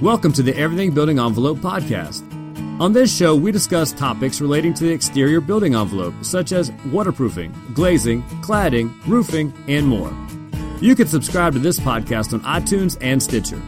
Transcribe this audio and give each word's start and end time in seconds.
Welcome 0.00 0.32
to 0.34 0.44
the 0.44 0.56
Everything 0.56 0.92
Building 0.92 1.18
Envelope 1.18 1.58
podcast. 1.58 2.22
On 2.80 2.92
this 2.92 3.12
show, 3.12 3.34
we 3.34 3.50
discuss 3.50 3.90
topics 3.90 4.40
relating 4.40 4.72
to 4.74 4.84
the 4.84 4.92
exterior 4.92 5.40
building 5.40 5.74
envelope, 5.74 6.14
such 6.22 6.52
as 6.52 6.70
waterproofing, 6.92 7.52
glazing, 7.74 8.22
cladding, 8.40 8.94
roofing, 9.08 9.52
and 9.66 9.84
more. 9.84 10.16
You 10.80 10.94
can 10.94 11.08
subscribe 11.08 11.54
to 11.54 11.58
this 11.58 11.80
podcast 11.80 12.32
on 12.32 12.42
iTunes 12.42 12.96
and 13.00 13.20
Stitcher. 13.20 13.60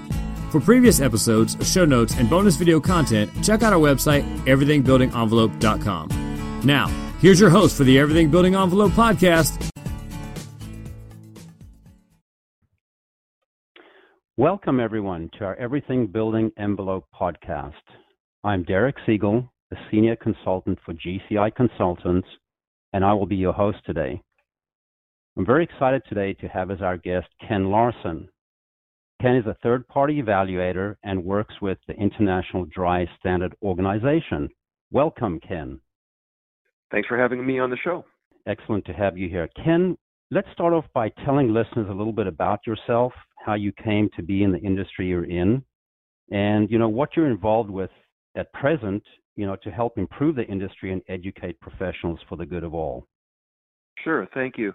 For 0.52 0.60
previous 0.60 1.00
episodes, 1.00 1.56
show 1.68 1.84
notes, 1.84 2.14
and 2.16 2.30
bonus 2.30 2.54
video 2.54 2.78
content, 2.78 3.32
check 3.42 3.64
out 3.64 3.72
our 3.72 3.80
website, 3.80 4.22
everythingbuildingenvelope.com. 4.44 6.60
Now, 6.64 6.86
here's 7.18 7.40
your 7.40 7.50
host 7.50 7.76
for 7.76 7.82
the 7.82 7.98
Everything 7.98 8.30
Building 8.30 8.54
Envelope 8.54 8.92
podcast, 8.92 9.68
Welcome, 14.40 14.80
everyone, 14.80 15.28
to 15.36 15.44
our 15.44 15.54
Everything 15.56 16.06
Building 16.06 16.50
Envelope 16.58 17.04
podcast. 17.14 17.74
I'm 18.42 18.62
Derek 18.62 18.96
Siegel, 19.04 19.46
a 19.70 19.76
senior 19.90 20.16
consultant 20.16 20.78
for 20.82 20.94
GCI 20.94 21.54
Consultants, 21.54 22.26
and 22.94 23.04
I 23.04 23.12
will 23.12 23.26
be 23.26 23.36
your 23.36 23.52
host 23.52 23.80
today. 23.84 24.22
I'm 25.36 25.44
very 25.44 25.64
excited 25.64 26.00
today 26.08 26.32
to 26.40 26.48
have 26.48 26.70
as 26.70 26.80
our 26.80 26.96
guest 26.96 27.26
Ken 27.46 27.70
Larsen. 27.70 28.30
Ken 29.20 29.36
is 29.36 29.44
a 29.44 29.58
third 29.62 29.86
party 29.88 30.22
evaluator 30.22 30.96
and 31.04 31.22
works 31.22 31.56
with 31.60 31.76
the 31.86 31.92
International 31.92 32.64
Dry 32.64 33.04
Standard 33.18 33.54
Organization. 33.62 34.48
Welcome, 34.90 35.38
Ken. 35.46 35.78
Thanks 36.90 37.08
for 37.08 37.18
having 37.18 37.46
me 37.46 37.58
on 37.58 37.68
the 37.68 37.76
show. 37.76 38.06
Excellent 38.46 38.86
to 38.86 38.94
have 38.94 39.18
you 39.18 39.28
here. 39.28 39.50
Ken, 39.62 39.98
let's 40.30 40.48
start 40.54 40.72
off 40.72 40.86
by 40.94 41.10
telling 41.26 41.52
listeners 41.52 41.90
a 41.90 41.94
little 41.94 42.14
bit 42.14 42.26
about 42.26 42.66
yourself 42.66 43.12
how 43.50 43.56
you 43.56 43.72
came 43.82 44.08
to 44.14 44.22
be 44.22 44.44
in 44.44 44.52
the 44.52 44.60
industry 44.60 45.08
you're 45.08 45.24
in, 45.24 45.60
and 46.30 46.70
you 46.70 46.78
know 46.78 46.88
what 46.88 47.16
you're 47.16 47.28
involved 47.28 47.68
with 47.68 47.90
at 48.36 48.52
present, 48.52 49.02
you 49.34 49.44
know, 49.44 49.56
to 49.64 49.72
help 49.72 49.98
improve 49.98 50.36
the 50.36 50.46
industry 50.46 50.92
and 50.92 51.02
educate 51.08 51.58
professionals 51.60 52.20
for 52.28 52.36
the 52.36 52.46
good 52.46 52.62
of 52.62 52.74
all. 52.74 53.08
Sure, 54.04 54.28
thank 54.34 54.56
you. 54.56 54.72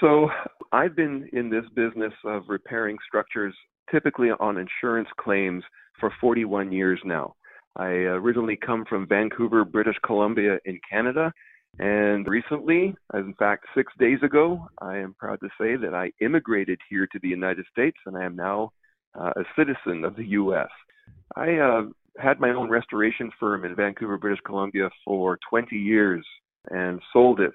So, 0.00 0.28
I've 0.70 0.94
been 0.94 1.28
in 1.32 1.50
this 1.50 1.64
business 1.74 2.12
of 2.24 2.44
repairing 2.46 2.96
structures 3.08 3.54
typically 3.90 4.28
on 4.38 4.56
insurance 4.56 5.08
claims 5.20 5.64
for 5.98 6.12
41 6.20 6.70
years 6.70 7.00
now. 7.04 7.34
I 7.74 7.86
originally 7.86 8.56
come 8.56 8.84
from 8.88 9.08
Vancouver, 9.08 9.64
British 9.64 9.96
Columbia 10.04 10.58
in 10.64 10.78
Canada, 10.88 11.32
and 11.78 12.26
recently, 12.26 12.94
in 13.12 13.34
fact, 13.38 13.66
six 13.74 13.92
days 13.98 14.18
ago, 14.22 14.66
I 14.80 14.96
am 14.98 15.14
proud 15.18 15.40
to 15.40 15.48
say 15.60 15.76
that 15.76 15.94
I 15.94 16.12
immigrated 16.20 16.78
here 16.88 17.06
to 17.12 17.18
the 17.20 17.28
United 17.28 17.66
States 17.70 17.98
and 18.06 18.16
I 18.16 18.24
am 18.24 18.36
now 18.36 18.72
uh, 19.18 19.32
a 19.36 19.44
citizen 19.56 20.04
of 20.04 20.16
the 20.16 20.26
U.S. 20.28 20.68
I 21.34 21.56
uh, 21.56 21.82
had 22.18 22.40
my 22.40 22.50
own 22.50 22.70
restoration 22.70 23.30
firm 23.38 23.64
in 23.64 23.74
Vancouver, 23.74 24.16
British 24.16 24.40
Columbia 24.44 24.88
for 25.04 25.38
20 25.50 25.76
years 25.76 26.24
and 26.70 27.00
sold 27.12 27.40
it 27.40 27.52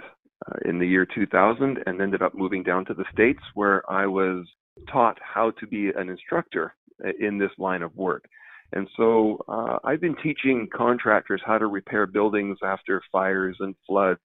uh, 0.47 0.69
in 0.69 0.79
the 0.79 0.87
year 0.87 1.05
2000 1.05 1.79
and 1.85 2.01
ended 2.01 2.21
up 2.21 2.35
moving 2.35 2.63
down 2.63 2.85
to 2.85 2.93
the 2.93 3.05
States 3.11 3.41
where 3.55 3.89
I 3.91 4.05
was 4.05 4.45
taught 4.91 5.17
how 5.21 5.51
to 5.59 5.67
be 5.67 5.89
an 5.89 6.09
instructor 6.09 6.75
uh, 7.03 7.09
in 7.19 7.37
this 7.37 7.51
line 7.57 7.81
of 7.81 7.95
work. 7.95 8.25
And 8.73 8.87
so 8.95 9.43
uh, 9.47 9.77
I've 9.83 10.01
been 10.01 10.15
teaching 10.23 10.67
contractors 10.73 11.41
how 11.45 11.57
to 11.57 11.67
repair 11.67 12.05
buildings 12.05 12.57
after 12.63 13.01
fires 13.11 13.57
and 13.59 13.75
floods 13.85 14.21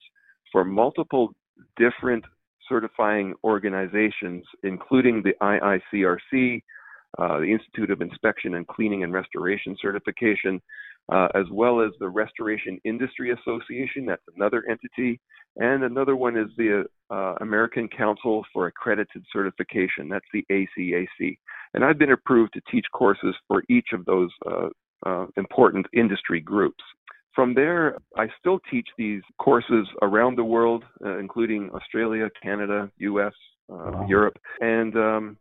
for 0.52 0.64
multiple 0.64 1.34
different 1.76 2.24
certifying 2.68 3.34
organizations, 3.44 4.44
including 4.62 5.22
the 5.22 5.34
IICRC, 5.42 6.62
uh, 7.18 7.40
the 7.40 7.52
Institute 7.52 7.90
of 7.90 8.00
Inspection 8.00 8.54
and 8.54 8.66
Cleaning 8.66 9.04
and 9.04 9.12
Restoration 9.12 9.76
Certification, 9.80 10.60
uh, 11.12 11.28
as 11.34 11.44
well 11.52 11.80
as 11.80 11.92
the 11.98 12.08
Restoration 12.08 12.78
Industry 12.84 13.32
Association. 13.32 14.06
That's 14.06 14.22
another 14.36 14.64
entity. 14.68 15.20
And 15.56 15.84
another 15.84 16.16
one 16.16 16.36
is 16.36 16.48
the 16.56 16.84
uh, 17.10 17.34
American 17.40 17.88
Council 17.88 18.44
for 18.52 18.66
Accredited 18.66 19.24
Certification. 19.32 20.08
That's 20.08 20.26
the 20.32 20.44
ACAC. 20.50 21.38
And 21.74 21.84
I've 21.84 21.98
been 21.98 22.12
approved 22.12 22.52
to 22.54 22.60
teach 22.70 22.84
courses 22.92 23.34
for 23.48 23.62
each 23.68 23.88
of 23.92 24.04
those 24.04 24.30
uh, 24.50 24.68
uh, 25.04 25.26
important 25.36 25.86
industry 25.94 26.40
groups. 26.40 26.82
From 27.34 27.54
there, 27.54 27.98
I 28.16 28.28
still 28.38 28.60
teach 28.70 28.88
these 28.96 29.20
courses 29.38 29.86
around 30.02 30.36
the 30.36 30.44
world, 30.44 30.84
uh, 31.04 31.18
including 31.18 31.70
Australia, 31.74 32.28
Canada, 32.42 32.90
US, 32.98 33.34
uh, 33.70 33.74
wow. 33.76 34.06
Europe. 34.08 34.38
And 34.60 34.96
um, 34.96 35.36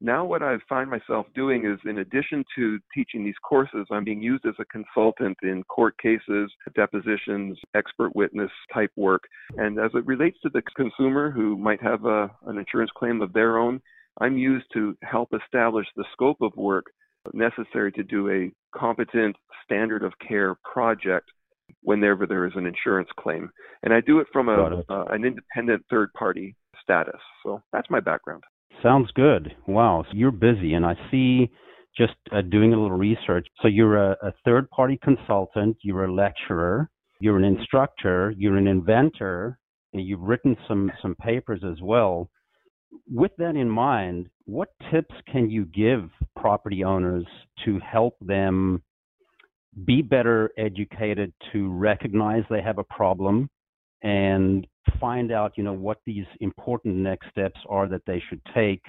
now 0.00 0.24
what 0.24 0.42
I 0.42 0.56
find 0.68 0.90
myself 0.90 1.26
doing 1.34 1.66
is 1.66 1.78
in 1.84 1.98
addition 1.98 2.44
to 2.56 2.78
teaching 2.94 3.24
these 3.24 3.34
courses, 3.42 3.86
I'm 3.90 4.04
being 4.04 4.22
used 4.22 4.46
as 4.46 4.54
a 4.58 4.64
consultant 4.66 5.36
in 5.42 5.62
court 5.64 5.94
cases, 5.98 6.50
depositions, 6.74 7.58
expert 7.74 8.16
witness 8.16 8.50
type 8.72 8.92
work. 8.96 9.22
And 9.56 9.78
as 9.78 9.90
it 9.94 10.06
relates 10.06 10.38
to 10.42 10.48
the 10.48 10.62
consumer 10.76 11.30
who 11.30 11.56
might 11.56 11.82
have 11.82 12.04
a, 12.06 12.30
an 12.46 12.58
insurance 12.58 12.90
claim 12.96 13.20
of 13.20 13.32
their 13.32 13.58
own, 13.58 13.80
I'm 14.20 14.36
used 14.36 14.66
to 14.74 14.96
help 15.02 15.30
establish 15.34 15.86
the 15.96 16.04
scope 16.12 16.40
of 16.40 16.56
work 16.56 16.86
necessary 17.34 17.92
to 17.92 18.02
do 18.02 18.30
a 18.30 18.78
competent 18.78 19.36
standard 19.64 20.02
of 20.02 20.12
care 20.26 20.56
project 20.70 21.28
whenever 21.82 22.26
there 22.26 22.46
is 22.46 22.52
an 22.56 22.66
insurance 22.66 23.08
claim. 23.18 23.50
And 23.82 23.92
I 23.92 24.00
do 24.00 24.18
it 24.18 24.26
from 24.32 24.48
a, 24.48 24.82
uh, 24.88 25.04
an 25.10 25.24
independent 25.24 25.84
third 25.90 26.12
party 26.14 26.56
status. 26.82 27.20
So 27.42 27.62
that's 27.72 27.88
my 27.90 28.00
background. 28.00 28.42
Sounds 28.82 29.10
good. 29.14 29.54
Wow. 29.66 30.04
So 30.08 30.16
you're 30.16 30.30
busy, 30.30 30.74
and 30.74 30.86
I 30.86 30.94
see 31.10 31.50
just 31.96 32.14
uh, 32.32 32.40
doing 32.42 32.72
a 32.72 32.80
little 32.80 32.96
research. 32.96 33.46
So 33.62 33.68
you're 33.68 33.96
a, 33.96 34.16
a 34.22 34.32
third 34.44 34.70
party 34.70 34.98
consultant, 35.02 35.76
you're 35.82 36.04
a 36.04 36.12
lecturer, 36.12 36.88
you're 37.20 37.36
an 37.36 37.44
instructor, 37.44 38.32
you're 38.36 38.56
an 38.56 38.68
inventor, 38.68 39.58
and 39.92 40.06
you've 40.06 40.20
written 40.20 40.56
some, 40.68 40.90
some 41.02 41.14
papers 41.16 41.62
as 41.64 41.80
well. 41.82 42.30
With 43.08 43.32
that 43.38 43.56
in 43.56 43.68
mind, 43.68 44.28
what 44.46 44.68
tips 44.90 45.14
can 45.30 45.50
you 45.50 45.66
give 45.66 46.08
property 46.36 46.84
owners 46.84 47.26
to 47.64 47.78
help 47.80 48.14
them 48.20 48.82
be 49.84 50.02
better 50.02 50.50
educated 50.58 51.32
to 51.52 51.68
recognize 51.70 52.42
they 52.50 52.62
have 52.62 52.78
a 52.78 52.84
problem 52.84 53.48
and 54.02 54.66
find 54.98 55.32
out, 55.32 55.52
you 55.56 55.64
know, 55.64 55.72
what 55.72 55.98
these 56.06 56.26
important 56.40 56.96
next 56.96 57.28
steps 57.30 57.60
are 57.68 57.88
that 57.88 58.02
they 58.06 58.22
should 58.28 58.40
take, 58.54 58.82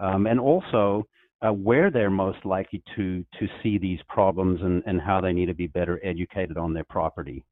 um, 0.00 0.26
and 0.26 0.40
also 0.40 1.06
uh, 1.42 1.52
where 1.52 1.90
they're 1.90 2.10
most 2.10 2.44
likely 2.44 2.82
to 2.96 3.24
to 3.38 3.46
see 3.62 3.78
these 3.78 4.00
problems 4.08 4.60
and, 4.62 4.82
and 4.86 5.00
how 5.00 5.20
they 5.20 5.32
need 5.32 5.46
to 5.46 5.54
be 5.54 5.66
better 5.66 6.00
educated 6.04 6.56
on 6.56 6.74
their 6.74 6.84
property. 6.84 7.44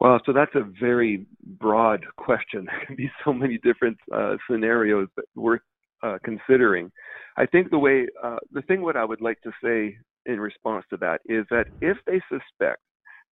Well, 0.00 0.20
so 0.24 0.32
that's 0.32 0.54
a 0.54 0.70
very 0.80 1.26
broad 1.42 2.04
question. 2.16 2.66
There 2.70 2.86
can 2.86 2.96
be 2.96 3.10
so 3.24 3.32
many 3.32 3.58
different 3.58 3.98
uh, 4.14 4.36
scenarios 4.48 5.08
that 5.16 5.24
worth 5.34 5.62
uh, 6.02 6.18
considering. 6.24 6.92
I 7.36 7.46
think 7.46 7.70
the 7.70 7.78
way, 7.78 8.06
uh, 8.22 8.36
the 8.52 8.62
thing 8.62 8.82
what 8.82 8.96
I 8.96 9.04
would 9.04 9.20
like 9.20 9.40
to 9.42 9.50
say 9.62 9.96
in 10.26 10.40
response 10.40 10.84
to 10.90 10.96
that 10.98 11.20
is 11.26 11.46
that 11.50 11.66
if 11.80 11.96
they 12.06 12.20
suspect 12.28 12.80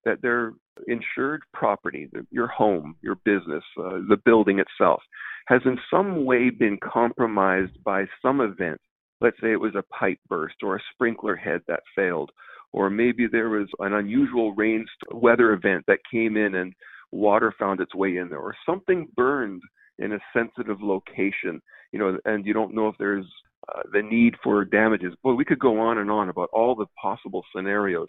that 0.07 0.23
their 0.23 0.53
insured 0.87 1.43
property, 1.53 2.09
your 2.31 2.47
home, 2.47 2.97
your 3.03 3.17
business, 3.27 3.65
uh, 3.79 3.99
the 4.09 4.17
building 4.25 4.61
itself, 4.61 5.03
has 5.49 5.61
in 5.67 5.79
some 5.91 6.25
way 6.25 6.49
been 6.49 6.79
compromised 6.83 7.83
by 7.85 8.05
some 8.23 8.41
event. 8.41 8.81
Let's 9.21 9.37
say 9.43 9.53
it 9.53 9.61
was 9.61 9.75
a 9.75 9.95
pipe 9.95 10.19
burst 10.29 10.57
or 10.63 10.77
a 10.77 10.83
sprinkler 10.93 11.37
head 11.37 11.61
that 11.69 11.81
failed, 11.95 12.31
or 12.73 12.89
maybe 12.89 13.27
there 13.27 13.49
was 13.49 13.69
an 13.81 13.95
unusual 13.95 14.55
rain 14.55 14.87
weather 15.13 15.53
event 15.53 15.85
that 15.89 15.99
came 16.11 16.37
in 16.37 16.55
and 16.55 16.73
water 17.13 17.53
found 17.59 17.81
its 17.81 17.95
way 17.95 18.17
in 18.17 18.29
there, 18.29 18.39
or 18.39 18.55
something 18.65 19.09
burned 19.17 19.63
in 19.99 20.13
a 20.13 20.19
sensitive 20.33 20.83
location, 20.83 21.61
you 21.93 21.99
know, 21.99 22.19
and 22.27 22.47
you 22.47 22.53
don't 22.53 22.75
know 22.75 22.89
if 22.89 22.95
there's 22.99 23.27
uh, 23.75 23.83
the 23.93 24.03
need 24.03 24.35
for 24.45 24.65
damages. 24.65 25.15
But 25.25 25.35
we 25.35 25.45
could 25.45 25.59
go 25.59 25.81
on 25.81 25.99
and 25.99 26.11
on 26.11 26.29
about 26.29 26.51
all 26.53 26.75
the 26.75 26.87
possible 27.01 27.43
scenarios. 27.55 28.09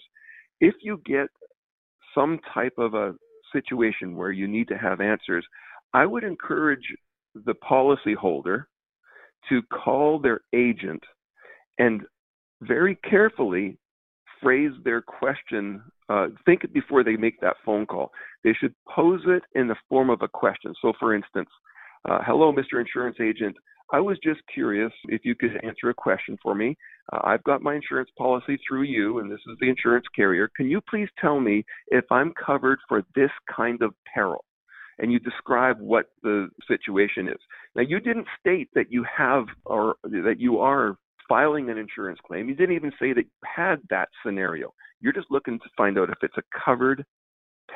If 0.59 0.75
you 0.81 1.01
get 1.05 1.27
some 2.17 2.39
type 2.53 2.73
of 2.77 2.95
a 2.95 3.13
situation 3.53 4.15
where 4.15 4.31
you 4.31 4.47
need 4.47 4.67
to 4.69 4.77
have 4.77 5.01
answers, 5.01 5.45
I 5.93 6.05
would 6.05 6.23
encourage 6.23 6.85
the 7.45 7.53
policyholder 7.53 8.65
to 9.49 9.61
call 9.71 10.19
their 10.19 10.41
agent 10.53 11.03
and 11.77 12.01
very 12.61 12.95
carefully 13.09 13.77
phrase 14.41 14.71
their 14.83 15.01
question. 15.01 15.81
Uh, 16.09 16.27
think 16.45 16.61
before 16.73 17.03
they 17.03 17.15
make 17.17 17.39
that 17.41 17.57
phone 17.65 17.85
call. 17.85 18.11
They 18.43 18.53
should 18.53 18.73
pose 18.87 19.21
it 19.27 19.43
in 19.55 19.67
the 19.67 19.75
form 19.89 20.09
of 20.09 20.21
a 20.21 20.27
question. 20.27 20.73
So, 20.81 20.93
for 20.99 21.13
instance, 21.13 21.49
uh, 22.09 22.19
hello, 22.25 22.53
Mr. 22.53 22.79
Insurance 22.79 23.17
Agent. 23.21 23.55
I 23.91 23.99
was 23.99 24.17
just 24.23 24.41
curious 24.53 24.91
if 25.05 25.21
you 25.23 25.35
could 25.35 25.63
answer 25.63 25.89
a 25.89 25.93
question 25.93 26.37
for 26.43 26.53
me. 26.53 26.75
Uh, 27.13 27.19
I've 27.23 27.43
got 27.43 27.61
my 27.61 27.75
insurance 27.75 28.09
policy 28.17 28.59
through 28.67 28.83
you, 28.83 29.19
and 29.19 29.31
this 29.31 29.39
is 29.47 29.57
the 29.61 29.69
insurance 29.69 30.05
carrier. 30.15 30.49
Can 30.57 30.67
you 30.67 30.81
please 30.89 31.07
tell 31.19 31.39
me 31.39 31.63
if 31.87 32.03
I'm 32.11 32.33
covered 32.33 32.79
for 32.89 33.03
this 33.15 33.31
kind 33.53 33.81
of 33.81 33.93
peril? 34.13 34.43
And 34.99 35.11
you 35.11 35.19
describe 35.19 35.79
what 35.79 36.07
the 36.23 36.49
situation 36.67 37.29
is. 37.29 37.39
Now, 37.75 37.83
you 37.83 37.99
didn't 37.99 38.27
state 38.39 38.69
that 38.73 38.91
you 38.91 39.05
have 39.15 39.45
or 39.65 39.95
that 40.03 40.35
you 40.39 40.59
are 40.59 40.97
filing 41.29 41.69
an 41.69 41.77
insurance 41.77 42.19
claim. 42.25 42.49
You 42.49 42.55
didn't 42.55 42.75
even 42.75 42.91
say 42.99 43.13
that 43.13 43.23
you 43.23 43.31
had 43.45 43.77
that 43.89 44.09
scenario. 44.25 44.73
You're 44.99 45.13
just 45.13 45.27
looking 45.29 45.59
to 45.59 45.65
find 45.77 45.97
out 45.99 46.09
if 46.09 46.17
it's 46.23 46.37
a 46.37 46.59
covered 46.65 47.05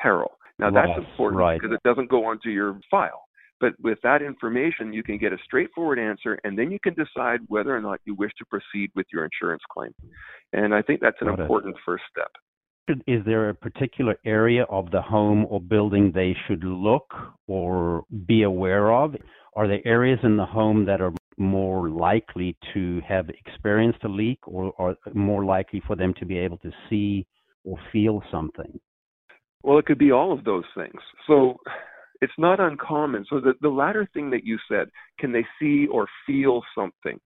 peril. 0.00 0.32
Now 0.58 0.70
that's 0.70 0.98
important 0.98 1.38
right. 1.38 1.60
because 1.60 1.74
it 1.74 1.88
doesn't 1.88 2.10
go 2.10 2.24
onto 2.24 2.50
your 2.50 2.78
file. 2.90 3.24
But 3.62 3.74
with 3.80 3.98
that 4.02 4.22
information, 4.22 4.92
you 4.92 5.04
can 5.04 5.18
get 5.18 5.32
a 5.32 5.38
straightforward 5.44 6.00
answer, 6.00 6.36
and 6.42 6.58
then 6.58 6.72
you 6.72 6.80
can 6.82 6.94
decide 6.94 7.38
whether 7.46 7.74
or 7.74 7.80
not 7.80 8.00
you 8.04 8.16
wish 8.16 8.32
to 8.38 8.44
proceed 8.46 8.90
with 8.96 9.06
your 9.12 9.24
insurance 9.24 9.62
claim. 9.72 9.92
And 10.52 10.74
I 10.74 10.82
think 10.82 11.00
that's 11.00 11.16
an 11.20 11.28
Got 11.28 11.38
it. 11.38 11.42
important 11.42 11.76
first 11.86 12.02
step. 12.10 12.32
Is 13.06 13.24
there 13.24 13.50
a 13.50 13.54
particular 13.54 14.16
area 14.26 14.64
of 14.64 14.90
the 14.90 15.00
home 15.00 15.46
or 15.48 15.60
building 15.60 16.10
they 16.12 16.34
should 16.48 16.64
look 16.64 17.14
or 17.46 18.02
be 18.26 18.42
aware 18.42 18.92
of? 18.92 19.14
Are 19.54 19.68
there 19.68 19.86
areas 19.86 20.18
in 20.24 20.36
the 20.36 20.44
home 20.44 20.84
that 20.86 21.00
are 21.00 21.12
more 21.38 21.88
likely 21.88 22.56
to 22.74 23.00
have 23.06 23.30
experienced 23.30 24.02
a 24.02 24.08
leak 24.08 24.40
or 24.48 24.72
are 24.76 24.96
more 25.14 25.44
likely 25.44 25.80
for 25.86 25.94
them 25.94 26.14
to 26.18 26.26
be 26.26 26.36
able 26.36 26.58
to 26.58 26.72
see 26.90 27.24
or 27.64 27.78
feel 27.92 28.24
something? 28.32 28.80
Well, 29.62 29.78
it 29.78 29.86
could 29.86 29.98
be 29.98 30.10
all 30.10 30.32
of 30.32 30.42
those 30.42 30.64
things. 30.74 31.00
So 31.28 31.58
it's 32.22 32.32
not 32.38 32.60
uncommon. 32.60 33.26
So 33.28 33.40
the, 33.40 33.54
the 33.60 33.68
latter 33.68 34.08
thing 34.14 34.30
that 34.30 34.44
you 34.44 34.56
said, 34.70 34.88
can 35.18 35.32
they 35.32 35.44
see 35.60 35.88
or 35.88 36.06
feel 36.24 36.62
something? 36.72 37.18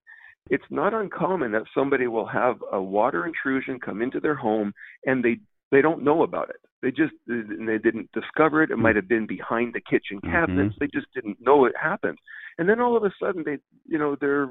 It's 0.48 0.64
not 0.70 0.94
uncommon 0.94 1.52
that 1.52 1.64
somebody 1.74 2.06
will 2.06 2.26
have 2.26 2.56
a 2.72 2.80
water 2.80 3.26
intrusion 3.26 3.78
come 3.78 4.00
into 4.00 4.20
their 4.20 4.34
home 4.34 4.72
and 5.04 5.22
they 5.22 5.38
they 5.72 5.82
don't 5.82 6.04
know 6.04 6.22
about 6.22 6.48
it. 6.48 6.60
They 6.80 6.90
just 6.90 7.12
they 7.26 7.78
didn't 7.78 8.10
discover 8.12 8.62
it. 8.62 8.70
It 8.70 8.76
might 8.78 8.96
have 8.96 9.08
been 9.08 9.26
behind 9.26 9.74
the 9.74 9.80
kitchen 9.80 10.18
mm-hmm. 10.18 10.30
cabinets. 10.30 10.76
They 10.80 10.86
just 10.86 11.08
didn't 11.14 11.38
know 11.40 11.66
it 11.66 11.74
happened. 11.80 12.18
And 12.58 12.68
then 12.68 12.80
all 12.80 12.96
of 12.96 13.02
a 13.02 13.12
sudden 13.20 13.42
they 13.44 13.58
you 13.86 13.98
know 13.98 14.16
their 14.18 14.48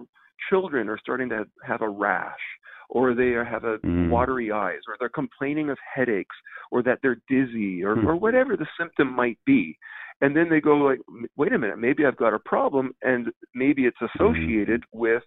children 0.49 0.89
are 0.89 0.99
starting 0.99 1.29
to 1.29 1.45
have 1.65 1.81
a 1.81 1.89
rash 1.89 2.45
or 2.89 3.13
they 3.13 3.31
have 3.31 3.63
a 3.63 3.77
Mm. 3.79 4.09
watery 4.09 4.51
eyes 4.51 4.81
or 4.87 4.95
they're 4.99 5.09
complaining 5.09 5.69
of 5.69 5.77
headaches 5.95 6.35
or 6.71 6.81
that 6.83 6.99
they're 7.01 7.21
dizzy 7.27 7.83
or, 7.83 7.95
Hmm. 7.95 8.07
or 8.07 8.15
whatever 8.15 8.55
the 8.57 8.67
symptom 8.77 9.13
might 9.13 9.39
be 9.45 9.77
and 10.21 10.35
then 10.35 10.47
they 10.49 10.61
go 10.61 10.77
like 10.77 10.99
wait 11.35 11.51
a 11.53 11.57
minute 11.57 11.77
maybe 11.77 12.05
i've 12.05 12.15
got 12.17 12.33
a 12.33 12.39
problem 12.39 12.93
and 13.01 13.31
maybe 13.53 13.85
it's 13.85 14.01
associated 14.01 14.83
with 14.93 15.23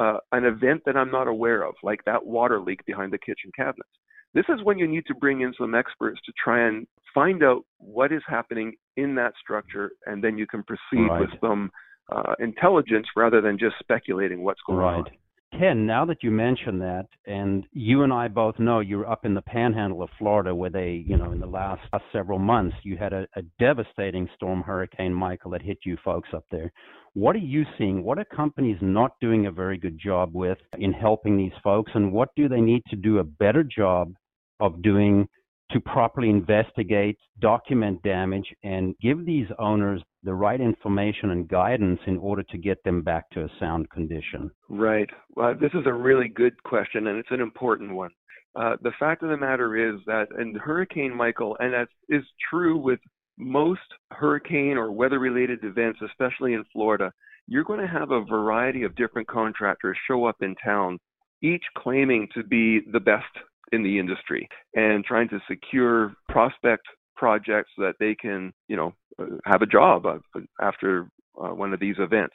uh, 0.00 0.18
an 0.32 0.44
event 0.44 0.82
that 0.84 0.96
i'm 0.96 1.10
not 1.10 1.26
aware 1.28 1.62
of 1.62 1.74
like 1.82 2.02
that 2.04 2.24
water 2.24 2.60
leak 2.60 2.84
behind 2.84 3.12
the 3.12 3.18
kitchen 3.18 3.50
cabinets 3.56 3.88
this 4.34 4.44
is 4.48 4.62
when 4.64 4.78
you 4.78 4.86
need 4.88 5.04
to 5.06 5.14
bring 5.14 5.40
in 5.42 5.52
some 5.58 5.74
experts 5.74 6.20
to 6.26 6.32
try 6.42 6.66
and 6.66 6.86
find 7.14 7.42
out 7.42 7.62
what 7.78 8.12
is 8.12 8.22
happening 8.26 8.74
in 8.96 9.14
that 9.14 9.32
structure 9.40 9.90
and 10.06 10.22
then 10.24 10.36
you 10.38 10.46
can 10.46 10.62
proceed 10.64 11.08
Right. 11.08 11.20
with 11.20 11.30
some 11.40 11.70
uh, 12.10 12.34
intelligence 12.40 13.06
rather 13.16 13.40
than 13.40 13.58
just 13.58 13.76
speculating 13.78 14.42
what's 14.42 14.60
going 14.66 14.80
on 14.80 15.02
Right. 15.04 15.12
Ken, 15.58 15.84
now 15.84 16.06
that 16.06 16.22
you 16.22 16.30
mention 16.30 16.78
that, 16.78 17.08
and 17.26 17.66
you 17.72 18.02
and 18.02 18.12
I 18.12 18.28
both 18.28 18.58
know 18.58 18.80
you're 18.80 19.10
up 19.10 19.26
in 19.26 19.34
the 19.34 19.42
panhandle 19.42 20.02
of 20.02 20.08
Florida 20.18 20.54
where 20.54 20.70
they, 20.70 21.04
you 21.06 21.18
know, 21.18 21.32
in 21.32 21.40
the 21.40 21.46
last 21.46 21.82
several 22.10 22.38
months, 22.38 22.74
you 22.84 22.96
had 22.96 23.12
a, 23.12 23.26
a 23.36 23.42
devastating 23.58 24.28
storm, 24.34 24.62
Hurricane 24.62 25.12
Michael, 25.12 25.50
that 25.50 25.60
hit 25.60 25.78
you 25.84 25.98
folks 26.02 26.30
up 26.34 26.44
there. 26.50 26.72
What 27.12 27.36
are 27.36 27.40
you 27.40 27.64
seeing? 27.76 28.02
What 28.02 28.18
are 28.18 28.24
companies 28.24 28.78
not 28.80 29.12
doing 29.20 29.46
a 29.46 29.52
very 29.52 29.76
good 29.76 29.98
job 29.98 30.30
with 30.32 30.58
in 30.78 30.92
helping 30.92 31.36
these 31.36 31.52
folks? 31.62 31.92
And 31.94 32.12
what 32.12 32.30
do 32.34 32.48
they 32.48 32.62
need 32.62 32.82
to 32.88 32.96
do 32.96 33.18
a 33.18 33.24
better 33.24 33.62
job 33.62 34.14
of 34.58 34.80
doing 34.80 35.28
to 35.70 35.80
properly 35.80 36.28
investigate, 36.28 37.16
document 37.40 38.02
damage, 38.02 38.46
and 38.62 38.94
give 39.00 39.24
these 39.24 39.46
owners 39.58 40.02
the 40.22 40.34
right 40.34 40.60
information 40.60 41.30
and 41.30 41.48
guidance 41.48 42.00
in 42.06 42.18
order 42.18 42.42
to 42.44 42.58
get 42.58 42.82
them 42.84 43.02
back 43.02 43.28
to 43.30 43.44
a 43.44 43.48
sound 43.58 43.88
condition? 43.90 44.50
Right. 44.68 45.08
Well, 45.34 45.54
this 45.58 45.72
is 45.74 45.86
a 45.86 45.92
really 45.92 46.28
good 46.28 46.62
question, 46.62 47.06
and 47.06 47.18
it's 47.18 47.30
an 47.30 47.40
important 47.40 47.94
one. 47.94 48.10
Uh, 48.54 48.76
the 48.82 48.92
fact 49.00 49.22
of 49.22 49.30
the 49.30 49.36
matter 49.36 49.94
is 49.94 50.00
that 50.06 50.26
in 50.38 50.54
Hurricane 50.56 51.16
Michael, 51.16 51.56
and 51.58 51.72
that 51.72 51.88
is 52.08 52.22
true 52.50 52.76
with 52.76 53.00
most 53.38 53.80
hurricane 54.10 54.76
or 54.76 54.92
weather 54.92 55.18
related 55.18 55.64
events, 55.64 56.00
especially 56.02 56.52
in 56.52 56.64
Florida, 56.72 57.10
you're 57.46 57.64
going 57.64 57.80
to 57.80 57.86
have 57.86 58.10
a 58.10 58.24
variety 58.24 58.82
of 58.82 58.94
different 58.94 59.26
contractors 59.26 59.96
show 60.06 60.26
up 60.26 60.36
in 60.42 60.54
town, 60.62 60.98
each 61.42 61.64
claiming 61.78 62.28
to 62.34 62.44
be 62.44 62.80
the 62.92 63.00
best 63.00 63.24
in 63.70 63.82
the 63.82 63.98
industry 63.98 64.48
and 64.74 65.04
trying 65.04 65.28
to 65.28 65.40
secure 65.48 66.14
prospect 66.28 66.82
projects 67.16 67.70
so 67.76 67.82
that 67.82 67.94
they 68.00 68.14
can, 68.14 68.52
you 68.68 68.76
know, 68.76 68.92
uh, 69.18 69.36
have 69.44 69.62
a 69.62 69.66
job 69.66 70.06
uh, 70.06 70.18
after 70.60 71.08
uh, 71.42 71.48
one 71.48 71.72
of 71.72 71.80
these 71.80 71.96
events. 71.98 72.34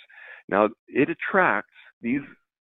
Now, 0.50 0.70
it 0.88 1.10
attracts 1.10 1.74
these 2.02 2.22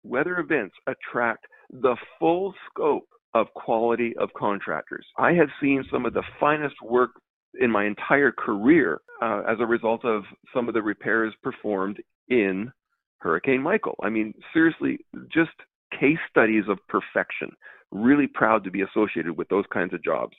weather 0.05 0.39
events 0.39 0.75
attract 0.87 1.47
the 1.71 1.97
full 2.19 2.55
scope 2.71 3.09
of 3.35 3.47
quality 3.55 4.15
of 4.19 4.29
contractors. 4.39 5.07
I 5.19 5.33
have 5.33 5.49
seen 5.61 5.85
some 5.91 6.07
of 6.07 6.15
the 6.15 6.23
finest 6.39 6.77
work 6.83 7.11
in 7.59 7.71
my 7.71 7.85
entire 7.87 8.33
career 8.33 9.01
uh, 9.23 9.43
as 9.49 9.57
a 9.61 9.67
result 9.67 10.05
of 10.05 10.23
some 10.55 10.69
of 10.69 10.75
the 10.75 10.83
repairs 10.83 11.35
performed 11.43 12.01
in 12.29 12.71
Hurricane 13.19 13.63
Michael. 13.63 13.97
I 14.03 14.11
mean, 14.11 14.35
seriously, 14.53 14.99
just 15.33 15.53
case 15.99 16.19
studies 16.31 16.65
of 16.69 16.79
perfection. 16.89 17.51
Really 17.95 18.27
proud 18.27 18.65
to 18.65 18.71
be 18.71 18.83
associated 18.83 19.37
with 19.39 19.49
those 19.49 19.65
kinds 19.73 19.95
of 19.95 20.05
jobs. 20.05 20.37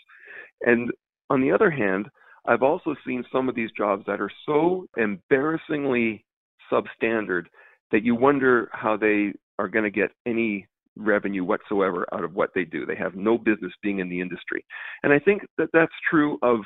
And 0.61 0.91
on 1.29 1.41
the 1.41 1.51
other 1.51 1.71
hand, 1.71 2.07
I've 2.45 2.61
also 2.61 2.95
seen 3.07 3.23
some 3.31 3.49
of 3.49 3.55
these 3.55 3.71
jobs 3.75 4.05
that 4.05 4.21
are 4.21 4.29
so 4.45 4.85
embarrassingly 4.97 6.23
substandard 6.71 7.45
that 7.91 8.03
you 8.03 8.13
wonder 8.13 8.69
how 8.71 8.97
they 8.97 9.33
are 9.57 9.67
going 9.67 9.85
to 9.85 9.89
get 9.89 10.11
any 10.27 10.67
revenue 10.97 11.43
whatsoever 11.43 12.05
out 12.13 12.23
of 12.23 12.35
what 12.35 12.51
they 12.53 12.63
do. 12.65 12.85
They 12.85 12.95
have 12.95 13.15
no 13.15 13.37
business 13.37 13.71
being 13.81 13.99
in 13.99 14.09
the 14.09 14.21
industry. 14.21 14.63
And 15.03 15.11
I 15.11 15.19
think 15.19 15.41
that 15.57 15.69
that's 15.73 15.91
true 16.09 16.37
of 16.41 16.59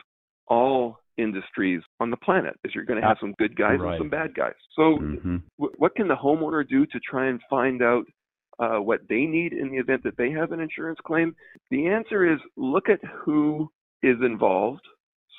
all 0.48 1.00
industries 1.18 1.82
on 2.00 2.10
the 2.10 2.18
planet 2.18 2.56
is 2.64 2.74
you're 2.74 2.86
going 2.86 3.02
to 3.02 3.08
have 3.08 3.18
some 3.20 3.34
good 3.38 3.56
guys 3.56 3.80
Right. 3.80 3.94
and 3.94 4.00
some 4.00 4.10
bad 4.10 4.34
guys. 4.34 4.54
So 4.76 4.98
hmm 4.98 5.38
wh- 5.58 5.78
what 5.80 5.96
can 5.96 6.08
the 6.08 6.16
homeowner 6.16 6.68
do 6.68 6.86
to 6.86 7.00
try 7.00 7.28
and 7.28 7.40
find 7.50 7.82
out 7.82 8.06
uh, 8.60 8.78
what 8.78 9.02
they 9.10 9.22
need 9.22 9.54
in 9.54 9.72
the 9.72 9.78
event 9.78 10.04
that 10.04 10.18
they 10.18 10.32
have 10.32 10.52
an 10.52 10.60
insurance 10.60 11.00
claim? 11.06 11.36
The 11.72 11.88
answer 11.88 12.32
is 12.32 12.40
look 12.58 12.90
at 12.90 13.00
who 13.24 13.70
is 14.04 14.18
involved. 14.22 14.82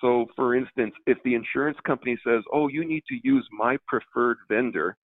So, 0.01 0.27
for 0.35 0.55
instance, 0.55 0.95
if 1.07 1.19
the 1.25 1.35
insurance 1.35 1.77
company 1.87 2.19
says, 2.27 2.43
oh, 2.53 2.69
you 2.69 2.87
need 2.87 3.03
to 3.09 3.21
use 3.23 3.47
my 3.53 3.77
preferred 3.87 4.39
vendor, 4.49 4.97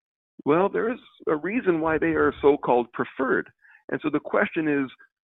well, 0.45 0.69
there's 0.69 0.99
a 1.27 1.35
reason 1.35 1.81
why 1.81 1.97
they 1.97 2.13
are 2.13 2.33
so 2.41 2.57
called 2.57 2.87
preferred. 2.93 3.49
And 3.91 3.99
so 4.01 4.09
the 4.09 4.19
question 4.19 4.67
is, 4.67 4.89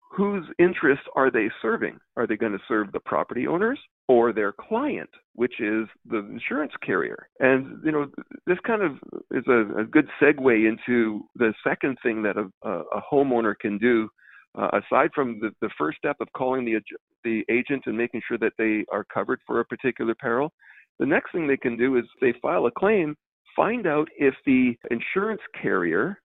whose 0.10 0.46
interests 0.58 1.06
are 1.16 1.32
they 1.32 1.50
serving? 1.62 1.98
Are 2.18 2.26
they 2.26 2.36
going 2.36 2.52
to 2.52 2.64
serve 2.68 2.92
the 2.92 3.00
property 3.00 3.48
owners 3.48 3.80
or 4.08 4.34
their 4.34 4.52
client, 4.52 5.10
which 5.34 5.60
is 5.60 5.88
the 6.10 6.18
insurance 6.18 6.74
carrier? 6.84 7.28
And 7.40 7.80
you 7.84 7.92
know, 7.92 8.08
this 8.48 8.58
kind 8.66 8.82
of 8.82 8.94
is 9.32 9.44
a, 9.48 9.82
a 9.82 9.84
good 9.86 10.08
segue 10.22 10.68
into 10.68 11.22
the 11.36 11.54
second 11.64 11.98
thing 12.04 12.24
that 12.24 12.38
a, 12.38 12.50
a, 12.68 13.02
homeowner 13.12 13.54
can 13.60 13.78
do, 13.78 14.10
uh, 14.58 14.70
aside 14.74 15.12
from 15.14 15.40
the, 15.40 15.52
the 15.62 15.70
first 15.78 16.00
step 16.00 16.18
of 16.20 16.28
calling 16.36 16.66
the 16.66 16.80
the 17.24 17.44
agent 17.50 17.84
and 17.86 17.98
making 17.98 18.22
sure 18.28 18.38
that 18.40 18.54
they 18.58 18.86
are 18.92 19.06
covered 19.14 19.40
for 19.46 19.60
a 19.60 19.66
particular 19.66 20.16
peril. 20.20 20.52
The 20.98 21.06
next 21.06 21.32
thing 21.32 21.48
they 21.48 21.58
can 21.58 21.78
do 21.78 21.98
is 21.98 22.06
they 22.20 22.34
file 22.42 22.66
a 22.66 22.72
claim, 22.72 23.16
find 23.56 23.86
out 23.86 24.08
if 24.18 24.34
the 24.46 24.74
insurance 24.90 25.42
carrier 25.62 26.20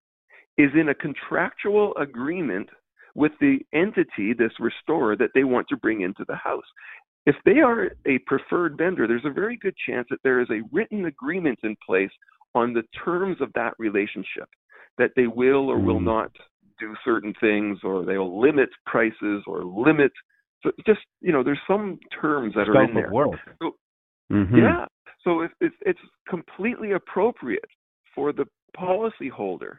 is 0.56 0.70
in 0.74 0.88
a 0.88 0.94
contractual 0.94 1.94
agreement 1.96 2.68
with 3.14 3.32
the 3.40 3.58
entity, 3.72 4.32
this 4.32 4.52
restorer, 4.58 5.16
that 5.16 5.30
they 5.34 5.44
want 5.44 5.68
to 5.68 5.76
bring 5.76 6.00
into 6.02 6.24
the 6.26 6.36
house. 6.36 6.64
If 7.26 7.36
they 7.44 7.60
are 7.60 7.90
a 8.06 8.18
preferred 8.26 8.76
vendor, 8.76 9.06
there's 9.06 9.24
a 9.24 9.30
very 9.30 9.56
good 9.56 9.74
chance 9.88 10.06
that 10.10 10.18
there 10.24 10.40
is 10.40 10.48
a 10.50 10.62
written 10.72 11.06
agreement 11.06 11.58
in 11.62 11.76
place 11.86 12.10
on 12.54 12.72
the 12.72 12.82
terms 13.04 13.40
of 13.40 13.52
that 13.54 13.74
relationship, 13.78 14.48
that 14.98 15.12
they 15.16 15.26
will 15.26 15.68
or 15.70 15.78
will 15.78 16.00
Mm. 16.00 16.04
not 16.04 16.32
do 16.78 16.94
certain 17.04 17.32
things, 17.34 17.78
or 17.84 18.04
they'll 18.04 18.38
limit 18.40 18.68
prices 18.86 19.42
or 19.46 19.62
limit. 19.64 20.12
So 20.62 20.72
just 20.86 21.00
you 21.20 21.32
know, 21.32 21.42
there's 21.42 21.60
some 21.66 21.98
terms 22.20 22.54
that 22.54 22.68
are 22.68 22.72
in 22.88 22.94
there. 22.94 23.10
So- 23.62 23.76
Mhm. 24.30 24.56
yeah. 24.58 24.86
So 25.22 25.40
it's, 25.42 25.54
it's 25.60 25.76
it's 25.82 26.00
completely 26.28 26.92
appropriate 26.92 27.70
for 28.14 28.32
the 28.32 28.46
policyholder 28.76 29.78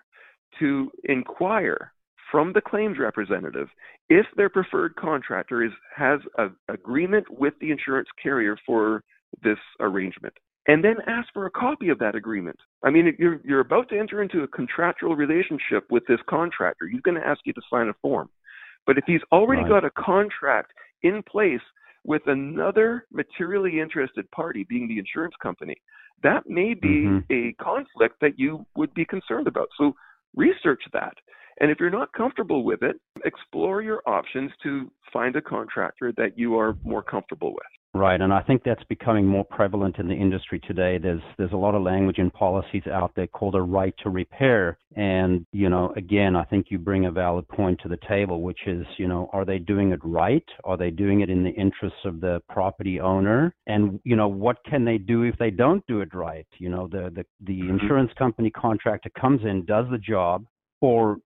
to 0.60 0.92
inquire 1.04 1.92
from 2.36 2.51
the 2.51 2.60
claims 2.60 2.98
representative 3.00 3.70
if 4.10 4.25
their 4.36 4.50
preferred 4.50 4.94
contractor 4.98 5.63
is 5.63 5.72
has 5.96 6.20
an 6.38 6.54
agreement 6.68 7.25
with 7.30 7.54
the 7.62 7.72
insurance 7.72 8.10
carrier 8.22 8.58
for 8.65 9.06
this 9.42 9.58
arrangement 9.80 10.34
and 10.68 10.84
then 10.84 10.98
ask 11.08 11.30
for 11.34 11.46
a 11.46 11.51
copy 11.51 11.88
of 11.88 11.98
that 12.00 12.13
agreement. 12.13 12.58
I 12.84 12.89
mean, 12.89 13.15
you're 13.18 13.39
you're 13.46 13.62
about 13.62 13.88
to 13.88 13.98
enter 13.98 14.22
into 14.22 14.42
a 14.44 14.50
contractual 14.50 15.15
relationship 15.15 15.86
with 15.89 16.04
this 16.10 16.20
contractor. 16.30 16.89
He's 16.92 17.00
going 17.04 17.15
to 17.15 17.25
ask 17.25 17.39
you 17.46 17.54
to 17.54 17.62
sign 17.70 17.88
a 17.88 17.94
form. 18.01 18.30
But 18.86 18.98
if 18.98 19.06
he's 19.08 19.22
already 19.32 19.62
Right. 19.62 19.70
got 19.70 19.86
a 19.86 19.92
contract 19.92 20.74
in 21.04 21.24
place 21.24 21.65
with 22.04 22.27
another 22.27 23.06
materially 23.13 23.80
interested 23.80 24.30
party, 24.32 24.65
being 24.68 24.89
the 24.89 25.00
insurance 25.00 25.36
company, 25.42 25.77
that 26.22 26.50
may 26.50 26.74
be 26.74 27.06
Mhm. 27.08 27.24
a 27.30 27.54
conflict 27.54 28.20
that 28.20 28.38
you 28.38 28.65
would 28.75 28.94
be 28.94 29.06
concerned 29.06 29.48
about. 29.48 29.70
So 29.77 29.96
research 30.36 30.84
that. 30.92 31.18
And 31.60 31.72
if 31.72 31.80
you're 31.80 31.90
not 31.90 32.12
comfortable 32.14 32.64
with 32.64 32.82
it, 32.84 32.98
explore 33.24 33.82
your 33.82 34.02
options 34.06 34.52
to 34.64 34.92
find 35.14 35.36
a 35.36 35.42
contractor 35.42 36.14
that 36.18 36.38
you 36.38 36.58
are 36.58 36.76
more 36.84 37.02
comfortable 37.02 37.52
with. 37.52 37.64
Right, 37.96 38.20
and 38.20 38.34
I 38.34 38.42
think 38.42 38.64
that's 38.66 38.84
becoming 38.90 39.26
more 39.26 39.46
prevalent 39.46 40.00
in 40.00 40.10
the 40.10 40.14
industry 40.14 40.60
today. 40.68 40.98
There's 40.98 41.22
there's 41.38 41.54
a 41.54 41.58
lot 41.58 41.76
of 41.76 41.82
language 41.82 42.18
and 42.18 42.32
policies 42.34 42.84
out 42.92 43.14
there 43.16 43.28
called 43.28 43.56
a 43.56 43.62
right 43.62 43.94
to 44.04 44.10
repair, 44.10 44.78
and 44.98 45.46
you 45.54 45.70
know, 45.70 45.94
again, 45.96 46.36
I 46.36 46.44
think 46.44 46.66
you 46.70 46.78
bring 46.78 47.06
a 47.06 47.12
valid 47.12 47.48
point 47.48 47.80
to 47.84 47.88
the 47.88 47.98
table, 48.06 48.42
which 48.42 48.60
is, 48.68 48.86
you 48.98 49.08
know, 49.08 49.30
are 49.32 49.46
they 49.46 49.60
doing 49.60 49.94
it 49.94 50.02
right? 50.04 50.44
Are 50.66 50.76
they 50.76 50.90
doing 50.90 51.22
it 51.22 51.30
in 51.30 51.46
the 51.46 51.52
interests 51.52 52.00
of 52.04 52.20
the 52.20 52.42
property 52.50 53.00
owner? 53.00 53.56
And 53.66 54.02
you 54.04 54.18
know, 54.18 54.28
what 54.28 54.58
can 54.70 54.84
they 54.84 54.98
do 54.98 55.24
if 55.24 55.38
they 55.38 55.50
don't 55.50 55.86
do 55.88 56.02
it 56.02 56.14
right? 56.14 56.48
You 56.58 56.72
know, 56.72 56.90
the 56.92 57.14
the 57.16 57.26
the 57.46 57.62
mm-hmm. 57.62 57.80
insurance 57.80 58.12
company 58.18 58.50
contractor 58.50 59.10
comes 59.18 59.40
in, 59.46 59.64
does 59.64 59.86
the 59.90 60.00
job, 60.00 60.44
or 60.82 61.20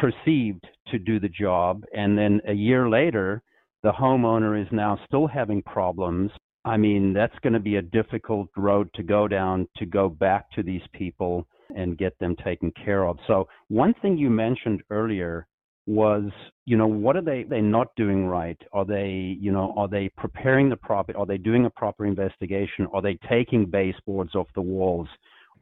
perceived 0.00 0.66
to 0.88 0.98
do 0.98 1.20
the 1.20 1.28
job, 1.28 1.84
and 1.94 2.16
then 2.16 2.40
a 2.46 2.52
year 2.52 2.88
later 2.88 3.42
the 3.82 3.92
homeowner 3.92 4.60
is 4.60 4.68
now 4.72 4.98
still 5.06 5.26
having 5.26 5.62
problems, 5.62 6.30
I 6.64 6.76
mean, 6.76 7.12
that's 7.12 7.38
going 7.42 7.52
to 7.52 7.60
be 7.60 7.76
a 7.76 7.82
difficult 7.82 8.48
road 8.56 8.90
to 8.94 9.02
go 9.02 9.28
down 9.28 9.68
to 9.76 9.86
go 9.86 10.08
back 10.08 10.50
to 10.52 10.62
these 10.62 10.82
people 10.92 11.46
and 11.74 11.96
get 11.96 12.18
them 12.18 12.34
taken 12.44 12.72
care 12.72 13.06
of. 13.06 13.18
So, 13.26 13.48
one 13.68 13.94
thing 14.02 14.18
you 14.18 14.30
mentioned 14.30 14.82
earlier 14.90 15.46
was, 15.86 16.30
you 16.66 16.76
know, 16.76 16.86
what 16.86 17.16
are 17.16 17.22
they 17.22 17.44
they 17.44 17.60
not 17.60 17.88
doing 17.96 18.26
right? 18.26 18.60
Are 18.72 18.84
they, 18.84 19.36
you 19.40 19.52
know, 19.52 19.72
are 19.76 19.88
they 19.88 20.10
preparing 20.16 20.68
the 20.68 20.76
property? 20.76 21.16
Are 21.16 21.26
they 21.26 21.38
doing 21.38 21.64
a 21.64 21.70
proper 21.70 22.04
investigation? 22.04 22.86
Are 22.92 23.00
they 23.00 23.18
taking 23.28 23.66
baseboards 23.66 24.34
off 24.34 24.48
the 24.54 24.60
walls? 24.60 25.08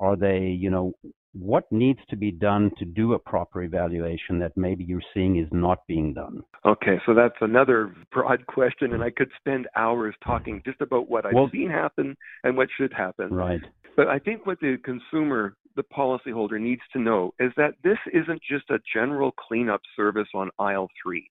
Are 0.00 0.16
they, 0.16 0.40
you 0.40 0.70
know, 0.70 0.92
what 1.38 1.70
needs 1.70 2.00
to 2.10 2.16
be 2.16 2.30
done 2.30 2.70
to 2.78 2.84
do 2.84 3.14
a 3.14 3.18
proper 3.18 3.62
evaluation 3.62 4.38
that 4.38 4.56
maybe 4.56 4.84
you're 4.84 5.02
seeing 5.12 5.38
is 5.38 5.48
not 5.52 5.86
being 5.86 6.14
done? 6.14 6.42
Okay, 6.64 7.00
so 7.04 7.14
that's 7.14 7.36
another 7.40 7.94
broad 8.12 8.46
question, 8.48 8.92
and 8.92 9.02
I 9.02 9.10
could 9.10 9.30
spend 9.38 9.68
hours 9.76 10.14
talking 10.24 10.62
just 10.64 10.80
about 10.80 11.10
what 11.10 11.26
I've 11.26 11.34
well, 11.34 11.50
seen 11.52 11.70
happen 11.70 12.16
and 12.44 12.56
what 12.56 12.68
should 12.76 12.92
happen. 12.92 13.28
Right. 13.32 13.60
But 13.96 14.08
I 14.08 14.18
think 14.18 14.46
what 14.46 14.60
the 14.60 14.76
consumer, 14.84 15.56
the 15.74 15.82
policyholder, 15.82 16.60
needs 16.60 16.82
to 16.92 17.00
know 17.00 17.34
is 17.40 17.52
that 17.56 17.74
this 17.82 17.98
isn't 18.12 18.40
just 18.48 18.70
a 18.70 18.78
general 18.94 19.32
cleanup 19.32 19.80
service 19.96 20.28
on 20.34 20.50
aisle 20.58 20.88
three. 21.02 21.30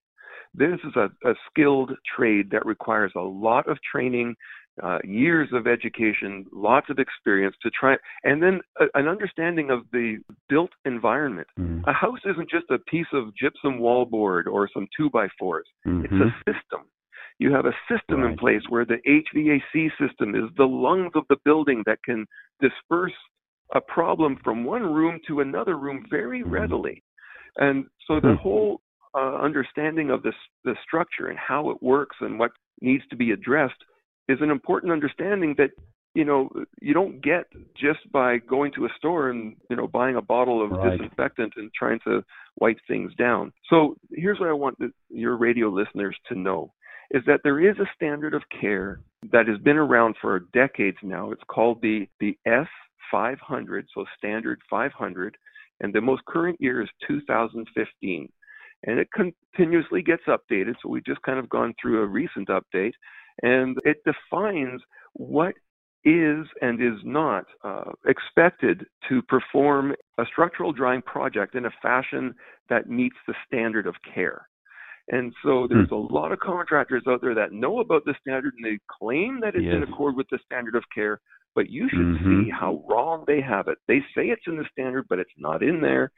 This 0.54 0.80
is 0.86 0.96
a, 0.96 1.10
a 1.30 1.36
skilled 1.50 1.92
trade 2.16 2.50
that 2.52 2.66
requires 2.66 3.12
a 3.16 3.22
lot 3.22 3.68
of 3.70 3.78
training, 3.92 4.36
uh, 4.84 5.00
years 5.04 5.50
of 5.54 5.68
education, 5.68 6.46
lots 6.52 6.90
of 6.90 7.00
experience 7.00 7.56
to 7.62 7.70
try, 7.70 7.96
and 8.24 8.42
then 8.42 8.60
a, 8.80 8.86
an 9.00 9.08
understanding 9.08 9.70
of 9.70 9.82
the 9.92 10.18
built 10.50 10.72
environment. 10.86 11.48
Mm-hmm. 11.60 11.88
A 11.90 11.94
house 11.94 12.20
isn't 12.26 12.50
just 12.50 12.66
a 12.70 12.80
piece 12.80 13.08
of 13.14 13.36
gypsum 13.36 13.80
wallboard 13.80 14.48
or 14.48 14.70
some 14.74 14.88
two 14.96 15.10
by 15.10 15.28
4s 15.42 15.62
mm-hmm. 15.88 16.06
It's 16.06 16.14
a 16.14 16.52
system. 16.52 16.88
You 17.40 17.54
have 17.54 17.66
a 17.66 17.76
system 17.90 18.22
right. 18.22 18.32
in 18.32 18.38
place 18.38 18.62
where 18.70 18.86
the 18.86 18.98
HVAC 19.08 19.90
system 20.00 20.36
is 20.36 20.50
the 20.58 20.66
lungs 20.66 21.12
of 21.16 21.24
the 21.30 21.38
building 21.44 21.84
that 21.86 22.00
can 22.04 22.26
disperse 22.62 23.14
a 23.74 23.82
problem 23.82 24.38
from 24.44 24.64
one 24.64 24.84
room 24.84 25.20
to 25.28 25.42
another 25.42 25.78
room 25.78 26.06
very 26.10 26.42
mm-hmm. 26.42 26.52
readily. 26.52 27.04
And 27.58 27.86
so 28.08 28.20
the 28.20 28.36
hmm. 28.36 28.42
whole 28.42 28.82
uh, 29.18 29.36
understanding 29.38 30.12
of 30.12 30.24
this 30.24 30.36
the 30.66 30.76
structure 30.86 31.28
and 31.28 31.40
how 31.40 31.70
it 31.70 31.82
works 31.82 32.18
and 32.20 32.38
what 32.38 32.52
needs 32.82 33.04
to 33.10 33.16
be 33.16 33.32
addressed 33.32 33.82
is 34.28 34.40
an 34.42 34.50
important 34.50 34.92
understanding 34.92 35.56
that 35.58 35.72
you 36.14 36.26
know 36.26 36.50
you 36.82 36.94
don't 36.94 37.22
get 37.22 37.46
just 37.76 38.00
by 38.12 38.38
going 38.38 38.72
to 38.74 38.86
a 38.86 38.90
store 38.98 39.30
and 39.30 39.56
you 39.70 39.76
know 39.76 39.88
buying 39.88 40.16
a 40.16 40.22
bottle 40.22 40.64
of 40.64 40.72
right. 40.72 40.92
disinfectant 40.92 41.54
and 41.58 41.72
trying 41.78 42.00
to 42.06 42.24
wipe 42.58 42.78
things 42.88 43.14
down. 43.16 43.52
So 43.70 43.98
here's 44.12 44.40
what 44.40 44.50
I 44.50 44.54
want 44.54 44.80
the, 44.80 44.92
your 45.10 45.38
radio 45.38 45.68
listeners 45.68 46.16
to 46.30 46.40
know 46.40 46.74
is 47.12 47.22
that 47.28 47.42
there 47.44 47.60
is 47.60 47.78
a 47.78 47.90
standard 47.96 48.34
of 48.34 48.42
care 48.60 49.02
that 49.32 49.48
has 49.48 49.60
been 49.60 49.78
around 49.78 50.16
for 50.22 50.40
decades 50.54 50.98
now. 51.04 51.32
It's 51.32 51.44
called 51.48 51.82
the 51.82 52.08
the 52.20 52.38
S500, 52.48 53.84
so 53.94 54.06
standard 54.18 54.60
500, 54.70 55.38
and 55.82 55.94
the 55.94 56.02
most 56.02 56.24
current 56.26 56.60
year 56.60 56.82
is 56.82 56.90
2015. 57.08 58.32
And 58.88 59.00
it 59.00 59.08
continuously 59.12 60.04
gets 60.04 60.24
updated, 60.28 60.76
so 60.82 60.90
we've 60.90 61.06
just 61.06 61.22
kind 61.24 61.40
of 61.40 61.50
gone 61.50 61.74
through 61.82 62.04
a 62.04 62.06
recent 62.06 62.50
update 62.50 62.92
and 63.42 63.78
it 63.84 63.98
defines 64.06 64.82
what 65.14 65.54
is 66.04 66.46
and 66.62 66.82
is 66.82 67.00
not 67.04 67.46
uh, 67.64 67.92
expected 68.08 68.86
to 69.10 69.22
perform 69.24 69.94
a 70.20 70.24
structural 70.32 70.72
drying 70.72 71.02
project 71.02 71.56
in 71.56 71.66
a 71.66 71.72
fashion 71.82 72.34
that 72.70 72.88
meets 72.88 73.16
the 73.28 73.34
standard 73.48 73.88
of 73.88 73.96
care. 74.14 74.48
And 75.10 75.34
so 75.44 75.68
there's 75.70 75.90
hmm. 75.90 75.96
a 75.96 75.98
lot 75.98 76.32
of 76.32 76.40
contractors 76.40 77.04
out 77.08 77.22
there 77.22 77.36
that 77.36 77.52
know 77.52 77.80
about 77.80 78.06
the 78.06 78.16
standard 78.22 78.54
and 78.58 78.66
they 78.66 78.80
claim 79.00 79.40
that 79.42 79.56
it's 79.56 79.66
yes. 79.66 79.76
in 79.76 79.84
accord 79.84 80.16
with 80.16 80.28
the 80.32 80.40
standard 80.46 80.76
of 80.76 80.84
care, 80.94 81.20
but 81.54 81.70
you 81.70 81.88
should 81.90 82.00
mm-hmm. 82.00 82.44
see 82.46 82.52
how 82.52 82.84
wrong 82.90 83.24
they 83.28 83.40
have 83.42 83.68
it. 83.68 83.78
They 83.88 84.00
say 84.16 84.28
it's 84.28 84.42
in 84.48 84.58
the 84.58 84.66
standard, 84.72 85.06
but 85.10 85.20
it's 85.20 85.30
not 85.38 85.62
in 85.62 85.80
there. 85.82 86.12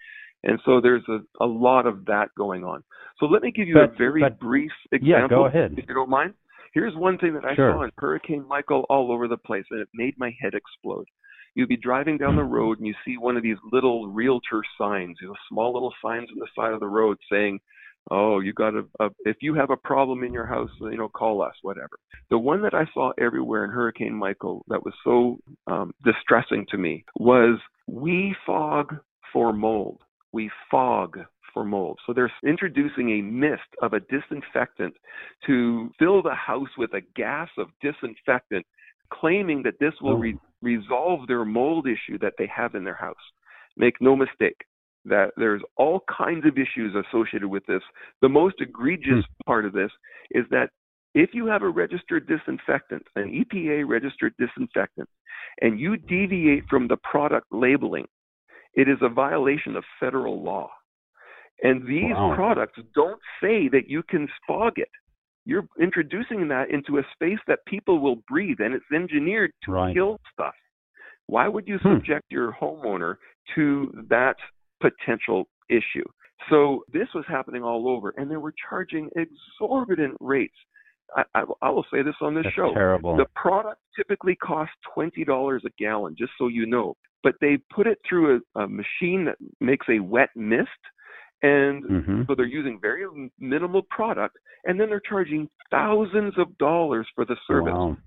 And 0.43 0.59
so 0.65 0.79
there's 0.79 1.03
a, 1.09 1.19
a 1.43 1.45
lot 1.45 1.85
of 1.85 2.05
that 2.05 2.29
going 2.37 2.63
on. 2.63 2.83
So 3.19 3.25
let 3.25 3.41
me 3.41 3.51
give 3.51 3.67
you 3.67 3.75
but, 3.75 3.93
a 3.93 3.97
very 3.97 4.21
but, 4.21 4.39
brief 4.39 4.71
example. 4.91 5.09
Yeah, 5.09 5.27
go 5.27 5.45
ahead. 5.45 5.73
If 5.77 5.85
you 5.87 5.95
don't 5.95 6.09
mind. 6.09 6.33
Here's 6.77 6.95
one 6.95 7.17
thing 7.17 7.33
that 7.33 7.43
I 7.43 7.55
sure. 7.55 7.71
saw 7.71 7.81
in 7.85 7.91
Hurricane 7.97 8.47
Michael 8.47 8.85
all 8.87 9.11
over 9.11 9.27
the 9.27 9.35
place, 9.35 9.65
and 9.71 9.79
it 9.79 9.87
made 9.95 10.13
my 10.19 10.31
head 10.39 10.53
explode. 10.53 11.07
You'd 11.55 11.69
be 11.69 11.75
driving 11.75 12.19
down 12.19 12.35
the 12.35 12.43
mm-hmm. 12.43 12.53
road 12.53 12.77
and 12.77 12.85
you 12.85 12.93
see 13.03 13.17
one 13.17 13.35
of 13.35 13.41
these 13.41 13.57
little 13.71 14.09
realtor 14.09 14.61
signs, 14.77 15.17
you 15.19 15.27
know, 15.27 15.33
small 15.49 15.73
little 15.73 15.91
signs 16.05 16.29
on 16.31 16.37
the 16.37 16.45
side 16.55 16.73
of 16.73 16.79
the 16.79 16.85
road 16.85 17.17
saying, 17.31 17.61
"Oh, 18.11 18.41
you 18.41 18.53
got 18.53 18.75
a, 18.75 18.85
a 18.99 19.09
if 19.21 19.37
you 19.41 19.55
have 19.55 19.71
a 19.71 19.75
problem 19.75 20.23
in 20.23 20.31
your 20.31 20.45
house, 20.45 20.69
you 20.79 20.97
know, 20.97 21.09
call 21.09 21.41
us, 21.41 21.55
whatever." 21.63 21.97
The 22.29 22.37
one 22.37 22.61
that 22.61 22.75
I 22.75 22.85
saw 22.93 23.11
everywhere 23.19 23.65
in 23.65 23.71
Hurricane 23.71 24.13
Michael 24.13 24.63
that 24.67 24.85
was 24.85 24.93
so 25.03 25.39
um, 25.65 25.95
distressing 26.05 26.67
to 26.69 26.77
me 26.77 27.05
was 27.15 27.57
"We 27.87 28.35
fog 28.45 28.97
for 29.33 29.51
mold." 29.51 30.01
We 30.31 30.51
fog 30.69 31.17
for 31.57 31.63
mold. 31.63 31.97
So 32.05 32.13
they're 32.13 32.31
introducing 32.45 33.09
a 33.09 33.21
mist 33.23 33.63
of 33.81 33.93
a 33.93 33.99
disinfectant 33.99 34.93
to 35.47 35.89
fill 35.97 36.21
the 36.21 36.35
house 36.35 36.69
with 36.77 36.93
a 36.93 37.01
gas 37.15 37.49
of 37.57 37.69
disinfectant, 37.81 38.63
claiming 39.11 39.63
that 39.63 39.79
this 39.79 39.93
will 39.99 40.19
re- 40.19 40.37
resolve 40.61 41.25
their 41.27 41.45
mold 41.45 41.87
issue 41.87 42.19
that 42.19 42.33
they 42.37 42.47
have 42.55 42.75
in 42.75 42.83
their 42.83 42.93
house. 42.93 43.15
Make 43.75 43.95
no 43.99 44.15
mistake 44.15 44.65
that 45.05 45.31
there's 45.35 45.63
all 45.77 46.01
kinds 46.15 46.45
of 46.45 46.59
issues 46.59 46.93
associated 46.93 47.47
with 47.47 47.65
this. 47.65 47.81
The 48.21 48.29
most 48.29 48.55
egregious 48.59 49.25
hmm. 49.25 49.47
part 49.47 49.65
of 49.65 49.73
this 49.73 49.91
is 50.29 50.45
that 50.51 50.69
if 51.15 51.31
you 51.33 51.47
have 51.47 51.63
a 51.63 51.69
registered 51.69 52.27
disinfectant, 52.27 53.01
an 53.15 53.31
EPA 53.31 53.87
registered 53.87 54.35
disinfectant, 54.37 55.09
and 55.61 55.79
you 55.79 55.97
deviate 55.97 56.65
from 56.69 56.87
the 56.87 56.97
product 56.97 57.47
labeling, 57.51 58.05
it 58.75 58.87
is 58.87 58.97
a 59.01 59.09
violation 59.09 59.75
of 59.75 59.83
federal 59.99 60.43
law. 60.43 60.69
And 61.63 61.87
these 61.87 62.13
wow. 62.13 62.33
products 62.35 62.79
don't 62.93 63.19
say 63.41 63.67
that 63.69 63.87
you 63.87 64.03
can 64.03 64.27
fog 64.47 64.73
it. 64.75 64.89
You're 65.45 65.67
introducing 65.81 66.47
that 66.49 66.69
into 66.69 66.97
a 66.97 67.03
space 67.13 67.39
that 67.47 67.59
people 67.65 67.99
will 67.99 68.17
breathe, 68.27 68.57
and 68.59 68.73
it's 68.73 68.85
engineered 68.93 69.51
to 69.63 69.71
right. 69.71 69.95
kill 69.95 70.19
stuff. 70.33 70.53
Why 71.27 71.47
would 71.47 71.67
you 71.67 71.77
hmm. 71.81 71.95
subject 71.95 72.25
your 72.29 72.53
homeowner 72.53 73.15
to 73.55 74.05
that 74.09 74.35
potential 74.81 75.45
issue? 75.69 76.05
So 76.49 76.83
this 76.93 77.07
was 77.15 77.25
happening 77.27 77.63
all 77.63 77.89
over, 77.89 78.13
and 78.17 78.29
they 78.29 78.37
were 78.37 78.53
charging 78.69 79.09
exorbitant 79.15 80.15
rates. 80.19 80.55
I, 81.15 81.23
I, 81.33 81.43
I 81.61 81.69
will 81.69 81.85
say 81.91 82.01
this 82.03 82.15
on 82.21 82.35
this 82.35 82.43
That's 82.43 82.55
show. 82.55 82.73
Terrible. 82.73 83.17
The 83.17 83.25
product 83.35 83.81
typically 83.95 84.35
costs 84.35 84.75
twenty 84.93 85.23
dollars 85.23 85.63
a 85.65 85.69
gallon, 85.81 86.15
just 86.17 86.31
so 86.37 86.47
you 86.47 86.65
know. 86.65 86.95
But 87.23 87.35
they 87.41 87.57
put 87.73 87.87
it 87.87 87.97
through 88.07 88.41
a, 88.55 88.61
a 88.61 88.67
machine 88.67 89.25
that 89.25 89.37
makes 89.59 89.87
a 89.89 89.99
wet 89.99 90.29
mist 90.35 90.69
and 91.41 91.83
mm-hmm. 91.83 92.21
so 92.27 92.35
they're 92.35 92.45
using 92.45 92.79
very 92.81 93.05
minimal 93.39 93.83
product, 93.89 94.37
and 94.65 94.79
then 94.79 94.89
they're 94.89 95.01
charging 95.07 95.49
thousands 95.69 96.33
of 96.37 96.57
dollars 96.57 97.07
for 97.15 97.25
the 97.25 97.35
service. 97.47 97.73
Wow. 97.73 97.97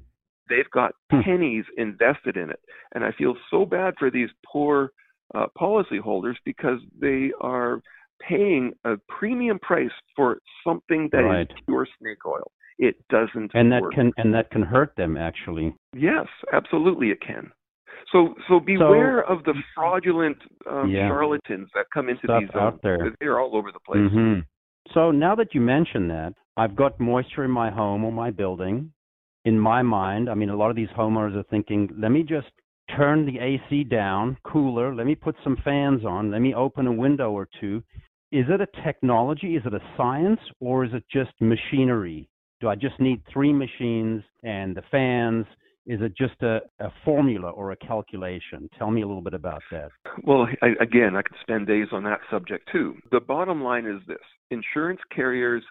They've 0.49 0.71
got 0.73 0.93
hmm. 1.11 1.21
pennies 1.21 1.65
invested 1.77 2.37
in 2.37 2.51
it, 2.51 2.61
and 2.95 3.05
I 3.05 3.13
feel 3.17 3.35
so 3.51 3.65
bad 3.65 3.95
for 3.99 4.11
these 4.11 4.31
poor 4.51 4.91
uh, 5.35 5.47
policyholders 5.57 6.35
because 6.45 6.81
they 7.01 7.31
are 7.41 7.81
paying 8.29 8.73
a 8.85 8.95
premium 9.09 9.59
price 9.61 9.91
for 10.17 10.39
something 10.67 11.09
that 11.13 11.19
right. 11.19 11.43
is 11.43 11.57
pure 11.67 11.87
snake 12.01 12.27
oil. 12.27 12.51
It 12.79 12.97
doesn't 13.11 13.53
and 13.55 13.71
that 13.73 13.83
work. 13.83 13.93
can 13.93 14.11
and 14.17 14.35
that 14.35 14.51
can 14.51 14.63
hurt 14.63 14.95
them 14.97 15.17
actually. 15.17 15.75
Yes, 15.95 16.27
absolutely, 16.53 17.09
it 17.09 17.21
can. 17.21 17.53
So 18.13 18.35
so 18.49 18.61
beware 18.61 19.25
so, 19.27 19.35
of 19.35 19.45
the 19.45 19.55
fraudulent 19.75 20.39
um, 20.71 20.91
yeah, 20.91 21.09
charlatans 21.09 21.69
that 21.75 21.87
come 21.93 22.09
into 22.09 22.23
these 22.23 22.29
zones. 22.29 22.51
Out 22.55 22.81
there. 22.83 23.15
They're 23.21 23.41
all 23.41 23.57
over 23.57 23.71
the 23.73 23.81
place. 23.81 24.01
Mm-hmm. 24.01 24.41
So 24.95 25.11
now 25.11 25.35
that 25.37 25.55
you 25.55 25.61
mention 25.61 26.09
that, 26.09 26.35
I've 26.57 26.77
got 26.77 26.99
moisture 26.99 27.45
in 27.45 27.51
my 27.51 27.71
home 27.71 28.05
or 28.05 28.13
my 28.13 28.31
building. 28.31 28.93
In 29.45 29.59
my 29.59 29.83
mind, 29.83 30.29
I 30.29 30.35
mean, 30.35 30.51
a 30.51 30.57
lot 30.57 30.69
of 30.69 30.77
these 30.77 30.89
homeowners 30.97 31.35
are 31.35 31.45
thinking, 31.45 31.89
let 31.99 32.11
me 32.11 32.23
just 32.23 32.49
turn 32.95 33.25
the 33.25 33.39
AC 33.39 33.85
down, 33.85 34.37
cooler. 34.45 34.95
Let 34.95 35.07
me 35.07 35.15
put 35.15 35.35
some 35.43 35.57
fans 35.65 36.05
on. 36.05 36.31
Let 36.31 36.41
me 36.41 36.55
open 36.55 36.87
a 36.87 36.93
window 36.93 37.31
or 37.31 37.49
two. 37.61 37.83
is 38.33 38.47
it 38.49 38.61
a 38.61 38.85
technology? 38.85 39.57
Is 39.57 39.63
it 39.65 39.75
a 39.75 39.81
science? 39.97 40.41
Or 40.61 40.85
is 40.85 40.93
it 40.93 41.05
just 41.11 41.31
machinery? 41.41 42.29
Do 42.61 42.69
I 42.69 42.75
just 42.75 43.01
need 43.01 43.23
three 43.33 43.53
machines 43.53 44.23
and 44.43 44.77
the 44.77 44.83
fans? 44.91 45.47
Is 45.87 46.01
it 46.03 46.17
just 46.17 46.41
a, 46.43 46.61
a 46.79 46.91
formula 47.05 47.51
or 47.51 47.73
a 47.73 47.77
calculation? 47.77 48.69
Tell 48.79 48.91
me 48.91 49.03
a 49.03 49.07
little 49.07 49.23
bit 49.23 49.35
about 49.35 49.63
that. 49.71 49.91
Well, 50.25 50.47
I, 50.63 50.69
again, 50.81 51.17
I 51.17 51.23
could 51.23 51.37
spend 51.41 51.67
days 51.67 51.89
on 51.93 52.05
that 52.05 52.21
subject 52.31 52.69
too. 52.71 52.97
The 53.11 53.21
bottom 53.21 53.63
line 53.63 53.87
is 53.87 54.01
this 54.07 54.19
insurance 54.51 55.01
carriers 55.15 55.63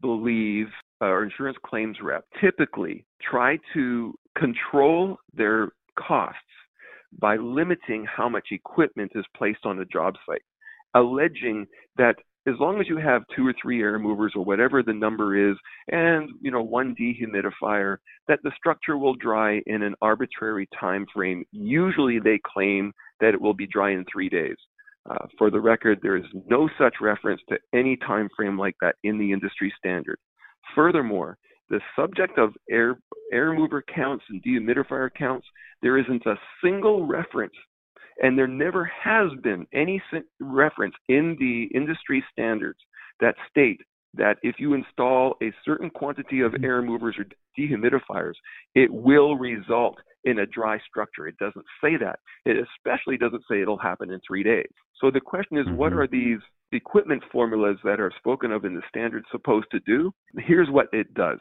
believe, 0.00 0.66
uh, 1.00 1.06
or 1.06 1.24
insurance 1.24 1.58
claims 1.64 1.98
rep 2.02 2.24
typically 2.40 3.04
try 3.20 3.58
to 3.74 4.14
control 4.38 5.18
their 5.34 5.70
costs 5.98 6.40
by 7.18 7.36
limiting 7.36 8.04
how 8.04 8.28
much 8.28 8.48
equipment 8.50 9.12
is 9.14 9.24
placed 9.36 9.64
on 9.64 9.80
a 9.80 9.84
job 9.86 10.14
site, 10.26 10.42
alleging 10.94 11.66
that 11.96 12.16
as 12.46 12.54
long 12.60 12.80
as 12.80 12.88
you 12.88 12.96
have 12.96 13.22
two 13.34 13.46
or 13.46 13.54
three 13.60 13.82
air 13.82 13.98
movers 13.98 14.32
or 14.36 14.44
whatever 14.44 14.82
the 14.82 14.92
number 14.92 15.50
is 15.50 15.56
and 15.88 16.30
you 16.40 16.50
know 16.50 16.62
one 16.62 16.94
dehumidifier 16.94 17.96
that 18.28 18.38
the 18.42 18.52
structure 18.56 18.96
will 18.96 19.14
dry 19.14 19.60
in 19.66 19.82
an 19.82 19.94
arbitrary 20.00 20.68
time 20.78 21.04
frame 21.12 21.44
usually 21.50 22.18
they 22.18 22.38
claim 22.44 22.92
that 23.20 23.34
it 23.34 23.40
will 23.40 23.54
be 23.54 23.66
dry 23.66 23.92
in 23.92 24.04
3 24.10 24.28
days. 24.28 24.56
Uh, 25.08 25.26
for 25.38 25.50
the 25.50 25.60
record 25.60 25.98
there 26.02 26.16
is 26.16 26.24
no 26.48 26.68
such 26.78 26.94
reference 27.00 27.40
to 27.48 27.56
any 27.74 27.96
time 27.96 28.28
frame 28.36 28.58
like 28.58 28.74
that 28.80 28.96
in 29.04 29.18
the 29.18 29.32
industry 29.32 29.72
standard. 29.78 30.18
Furthermore 30.74 31.38
the 31.68 31.80
subject 31.96 32.38
of 32.38 32.54
air 32.70 32.96
air 33.32 33.52
mover 33.52 33.82
counts 33.82 34.24
and 34.28 34.42
dehumidifier 34.42 35.10
counts 35.18 35.46
there 35.82 35.98
isn't 35.98 36.24
a 36.26 36.38
single 36.62 37.06
reference 37.06 37.54
and 38.22 38.38
there 38.38 38.46
never 38.46 38.84
has 38.84 39.30
been 39.42 39.66
any 39.74 40.02
reference 40.40 40.94
in 41.08 41.36
the 41.38 41.68
industry 41.76 42.24
standards 42.32 42.78
that 43.20 43.34
state 43.50 43.80
that 44.14 44.38
if 44.42 44.56
you 44.58 44.74
install 44.74 45.34
a 45.42 45.52
certain 45.64 45.90
quantity 45.90 46.40
of 46.40 46.54
air 46.62 46.82
movers 46.82 47.16
or 47.18 47.26
dehumidifiers, 47.58 48.34
it 48.74 48.90
will 48.92 49.36
result 49.36 49.96
in 50.24 50.40
a 50.40 50.46
dry 50.46 50.78
structure. 50.88 51.26
It 51.28 51.36
doesn't 51.38 51.64
say 51.82 51.96
that. 51.98 52.18
It 52.44 52.56
especially 52.56 53.16
doesn't 53.16 53.44
say 53.48 53.60
it'll 53.60 53.78
happen 53.78 54.10
in 54.10 54.20
three 54.26 54.42
days. 54.42 54.70
So 55.00 55.10
the 55.10 55.20
question 55.20 55.58
is, 55.58 55.66
mm-hmm. 55.66 55.76
what 55.76 55.92
are 55.92 56.06
these 56.06 56.38
equipment 56.72 57.22
formulas 57.30 57.76
that 57.84 58.00
are 58.00 58.12
spoken 58.18 58.50
of 58.50 58.64
in 58.64 58.74
the 58.74 58.82
standards 58.88 59.26
supposed 59.30 59.66
to 59.72 59.80
do? 59.80 60.12
Here's 60.38 60.70
what 60.70 60.88
it 60.92 61.12
does. 61.14 61.38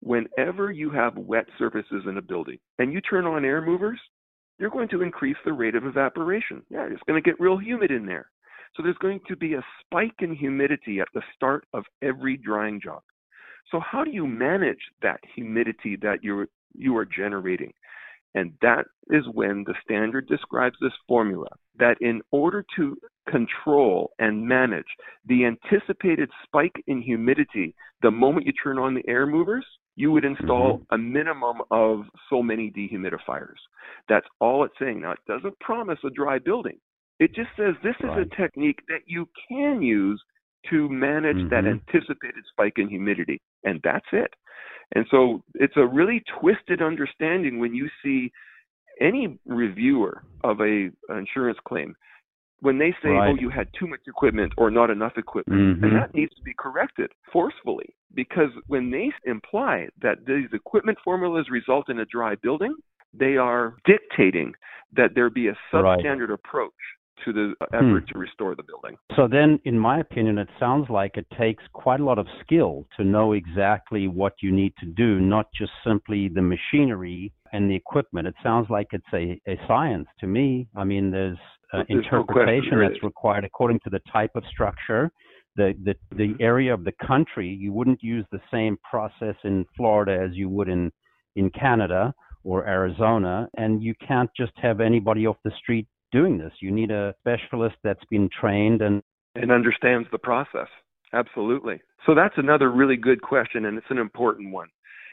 Whenever 0.00 0.70
you 0.70 0.90
have 0.90 1.16
wet 1.16 1.46
surfaces 1.58 2.04
in 2.06 2.18
a 2.18 2.22
building 2.22 2.58
and 2.78 2.92
you 2.92 3.00
turn 3.00 3.24
on 3.24 3.44
air 3.44 3.64
movers, 3.64 3.98
you're 4.58 4.70
going 4.70 4.88
to 4.88 5.02
increase 5.02 5.36
the 5.44 5.52
rate 5.52 5.74
of 5.74 5.84
evaporation. 5.84 6.62
Yeah, 6.70 6.86
it's 6.90 7.02
going 7.06 7.22
to 7.22 7.28
get 7.28 7.40
real 7.40 7.58
humid 7.58 7.90
in 7.90 8.06
there. 8.06 8.30
So 8.76 8.82
there's 8.82 8.98
going 8.98 9.20
to 9.28 9.36
be 9.36 9.54
a 9.54 9.64
spike 9.80 10.16
in 10.20 10.34
humidity 10.34 11.00
at 11.00 11.08
the 11.14 11.22
start 11.34 11.64
of 11.72 11.84
every 12.02 12.36
drying 12.36 12.80
job. 12.82 13.02
So 13.70 13.80
how 13.80 14.04
do 14.04 14.10
you 14.10 14.26
manage 14.26 14.78
that 15.02 15.20
humidity 15.34 15.96
that 16.02 16.22
you're 16.22 16.48
you 16.74 16.96
are 16.96 17.06
generating? 17.06 17.72
And 18.34 18.52
that 18.62 18.84
is 19.10 19.24
when 19.32 19.64
the 19.64 19.74
standard 19.84 20.26
describes 20.26 20.76
this 20.80 20.92
formula 21.06 21.48
that 21.78 21.96
in 22.00 22.20
order 22.32 22.64
to 22.76 22.96
control 23.28 24.10
and 24.18 24.46
manage 24.46 24.84
the 25.26 25.44
anticipated 25.44 26.28
spike 26.44 26.74
in 26.88 27.00
humidity 27.00 27.74
the 28.02 28.10
moment 28.10 28.46
you 28.46 28.52
turn 28.52 28.78
on 28.78 28.94
the 28.94 29.08
air 29.08 29.26
movers, 29.26 29.64
you 29.96 30.10
would 30.12 30.24
install 30.24 30.78
mm-hmm. 30.78 30.94
a 30.94 30.98
minimum 30.98 31.58
of 31.70 32.04
so 32.28 32.42
many 32.42 32.70
dehumidifiers. 32.70 33.60
That's 34.08 34.26
all 34.40 34.64
it's 34.64 34.74
saying. 34.78 35.00
Now, 35.00 35.12
it 35.12 35.18
doesn't 35.26 35.58
promise 35.60 35.98
a 36.04 36.10
dry 36.10 36.38
building. 36.38 36.78
It 37.20 37.34
just 37.34 37.50
says 37.56 37.74
this 37.82 37.94
right. 38.02 38.20
is 38.20 38.26
a 38.26 38.36
technique 38.36 38.80
that 38.88 39.02
you 39.06 39.28
can 39.48 39.82
use 39.82 40.20
to 40.70 40.88
manage 40.88 41.36
mm-hmm. 41.36 41.48
that 41.50 41.64
anticipated 41.66 42.44
spike 42.50 42.74
in 42.76 42.88
humidity. 42.88 43.40
And 43.64 43.80
that's 43.84 44.06
it. 44.12 44.32
And 44.94 45.06
so 45.10 45.42
it's 45.54 45.76
a 45.76 45.86
really 45.86 46.22
twisted 46.40 46.82
understanding 46.82 47.58
when 47.58 47.74
you 47.74 47.88
see 48.02 48.32
any 49.00 49.38
reviewer 49.46 50.22
of 50.42 50.60
a 50.60 50.90
insurance 51.10 51.58
claim 51.66 51.94
when 52.64 52.78
they 52.78 52.92
say, 53.02 53.10
oh, 53.10 53.12
right. 53.12 53.30
"Oh, 53.30 53.34
you 53.38 53.50
had 53.50 53.68
too 53.78 53.86
much 53.86 54.00
equipment 54.06 54.52
or 54.56 54.70
not 54.70 54.88
enough 54.88 55.12
equipment," 55.18 55.60
mm-hmm. 55.60 55.84
and 55.84 55.96
that 55.96 56.14
needs 56.14 56.34
to 56.34 56.42
be 56.42 56.54
corrected 56.58 57.10
forcefully 57.30 57.94
because 58.14 58.48
when 58.68 58.90
they 58.90 59.10
imply 59.26 59.88
that 60.00 60.24
these 60.26 60.48
equipment 60.52 60.96
formulas 61.04 61.46
result 61.50 61.90
in 61.90 62.00
a 62.00 62.06
dry 62.06 62.34
building, 62.42 62.74
they 63.12 63.36
are 63.36 63.76
dictating 63.84 64.54
that 64.96 65.10
there 65.14 65.28
be 65.28 65.48
a 65.48 65.56
substandard 65.72 66.30
right. 66.30 66.38
approach 66.38 66.72
to 67.24 67.32
the 67.32 67.54
effort 67.72 68.00
hmm. 68.00 68.12
to 68.12 68.18
restore 68.18 68.54
the 68.54 68.62
building. 68.62 68.96
So 69.14 69.28
then, 69.28 69.60
in 69.64 69.78
my 69.78 70.00
opinion, 70.00 70.38
it 70.38 70.48
sounds 70.58 70.88
like 70.88 71.16
it 71.16 71.26
takes 71.38 71.62
quite 71.72 72.00
a 72.00 72.04
lot 72.04 72.18
of 72.18 72.26
skill 72.42 72.86
to 72.96 73.04
know 73.04 73.32
exactly 73.32 74.08
what 74.08 74.34
you 74.42 74.50
need 74.50 74.72
to 74.80 74.86
do, 74.86 75.20
not 75.20 75.46
just 75.56 75.72
simply 75.86 76.28
the 76.28 76.42
machinery 76.42 77.32
and 77.52 77.70
the 77.70 77.76
equipment. 77.76 78.26
It 78.26 78.34
sounds 78.42 78.68
like 78.68 78.88
it's 78.92 79.04
a, 79.12 79.40
a 79.48 79.56
science 79.68 80.08
to 80.20 80.26
me. 80.26 80.66
I 80.74 80.84
mean, 80.84 81.10
there's 81.10 81.38
uh, 81.80 81.84
interpretation 81.88 82.78
no 82.78 82.88
that's 82.88 83.02
required 83.02 83.44
according 83.44 83.80
to 83.84 83.90
the 83.90 84.00
type 84.12 84.30
of 84.34 84.42
structure. 84.50 85.10
The, 85.56 85.74
the 85.84 85.94
the 86.16 86.34
area 86.40 86.74
of 86.74 86.84
the 86.84 86.92
country, 87.06 87.48
you 87.48 87.72
wouldn't 87.72 88.02
use 88.02 88.26
the 88.32 88.40
same 88.52 88.76
process 88.88 89.36
in 89.44 89.64
Florida 89.76 90.18
as 90.20 90.34
you 90.34 90.48
would 90.48 90.68
in 90.68 90.90
in 91.36 91.50
Canada 91.50 92.12
or 92.42 92.66
Arizona, 92.66 93.48
and 93.56 93.82
you 93.82 93.94
can't 94.06 94.30
just 94.36 94.52
have 94.56 94.80
anybody 94.80 95.26
off 95.26 95.36
the 95.44 95.52
street 95.62 95.86
doing 96.12 96.38
this. 96.38 96.52
You 96.60 96.70
need 96.70 96.90
a 96.90 97.14
specialist 97.20 97.76
that's 97.82 98.04
been 98.10 98.28
trained 98.40 98.82
and 98.82 99.02
and 99.36 99.50
understands 99.50 100.08
the 100.12 100.18
process. 100.18 100.68
Absolutely. 101.12 101.80
So 102.06 102.14
that's 102.14 102.34
another 102.36 102.70
really 102.70 102.96
good 102.96 103.22
question, 103.22 103.66
and 103.66 103.78
it's 103.78 103.86
an 103.90 103.98
important 103.98 104.52
one. 104.52 104.68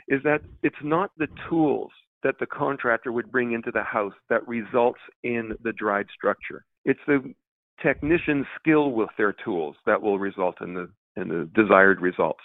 Is 0.08 0.21
that 0.24 0.41
it's 0.63 0.84
not 0.84 1.12
the 1.17 1.28
tools 1.50 1.91
that 2.23 2.36
the 2.39 2.45
contractor 2.45 3.12
would 3.12 3.31
bring 3.31 3.53
into 3.53 3.71
the 3.71 3.84
house 3.84 4.13
that 4.29 4.47
results 4.47 4.99
in 5.23 5.53
the 5.63 5.73
dried 5.73 6.07
structure. 6.15 6.65
It's 6.86 6.99
the 7.07 7.34
technician's 7.81 8.45
skill 8.60 8.91
with 8.91 9.10
their 9.17 9.34
tools 9.43 9.75
that 9.86 10.01
will 10.01 10.19
result 10.19 10.62
in 10.62 10.73
the 10.73 10.89
in 11.17 11.27
the 11.27 11.49
desired 11.53 11.99
results. 11.99 12.39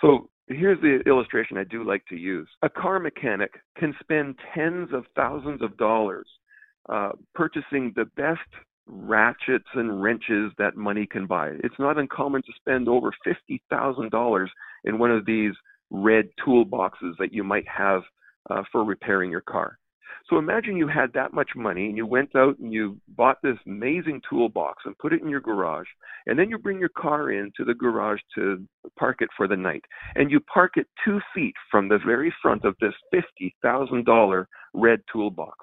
So 0.00 0.28
here's 0.48 0.80
the 0.80 1.00
illustration 1.06 1.56
I 1.56 1.64
do 1.64 1.84
like 1.84 2.04
to 2.06 2.16
use. 2.16 2.48
A 2.62 2.68
car 2.68 2.98
mechanic 2.98 3.52
can 3.76 3.94
spend 4.00 4.36
tens 4.54 4.88
of 4.92 5.04
thousands 5.14 5.62
of 5.62 5.76
dollars 5.76 6.26
uh, 6.88 7.10
purchasing 7.34 7.92
the 7.94 8.06
best 8.16 8.40
ratchets 8.86 9.68
and 9.74 10.02
wrenches 10.02 10.50
that 10.58 10.76
money 10.76 11.06
can 11.06 11.26
buy. 11.26 11.50
It's 11.62 11.78
not 11.78 11.98
uncommon 11.98 12.42
to 12.42 12.52
spend 12.56 12.88
over 12.88 13.12
$50,000 13.26 14.46
in 14.84 14.98
one 14.98 15.10
of 15.10 15.26
these 15.26 15.52
red 15.90 16.28
toolboxes 16.44 17.12
that 17.18 17.32
you 17.32 17.44
might 17.44 17.66
have 17.68 18.02
uh, 18.50 18.62
for 18.70 18.84
repairing 18.84 19.30
your 19.30 19.42
car. 19.42 19.78
So 20.28 20.36
imagine 20.36 20.76
you 20.76 20.88
had 20.88 21.12
that 21.14 21.32
much 21.32 21.50
money 21.56 21.86
and 21.86 21.96
you 21.96 22.04
went 22.04 22.36
out 22.36 22.58
and 22.58 22.72
you 22.72 22.98
bought 23.08 23.38
this 23.42 23.56
amazing 23.66 24.20
toolbox 24.28 24.82
and 24.84 24.98
put 24.98 25.14
it 25.14 25.22
in 25.22 25.28
your 25.28 25.40
garage. 25.40 25.86
And 26.26 26.38
then 26.38 26.50
you 26.50 26.58
bring 26.58 26.78
your 26.78 26.90
car 26.90 27.30
into 27.30 27.64
the 27.64 27.72
garage 27.72 28.20
to 28.34 28.62
park 28.98 29.18
it 29.20 29.30
for 29.36 29.48
the 29.48 29.56
night. 29.56 29.84
And 30.16 30.30
you 30.30 30.40
park 30.40 30.72
it 30.76 30.86
two 31.02 31.20
feet 31.34 31.54
from 31.70 31.88
the 31.88 31.98
very 32.04 32.34
front 32.42 32.64
of 32.64 32.74
this 32.80 32.92
$50,000 33.14 34.44
red 34.74 35.00
toolbox 35.10 35.56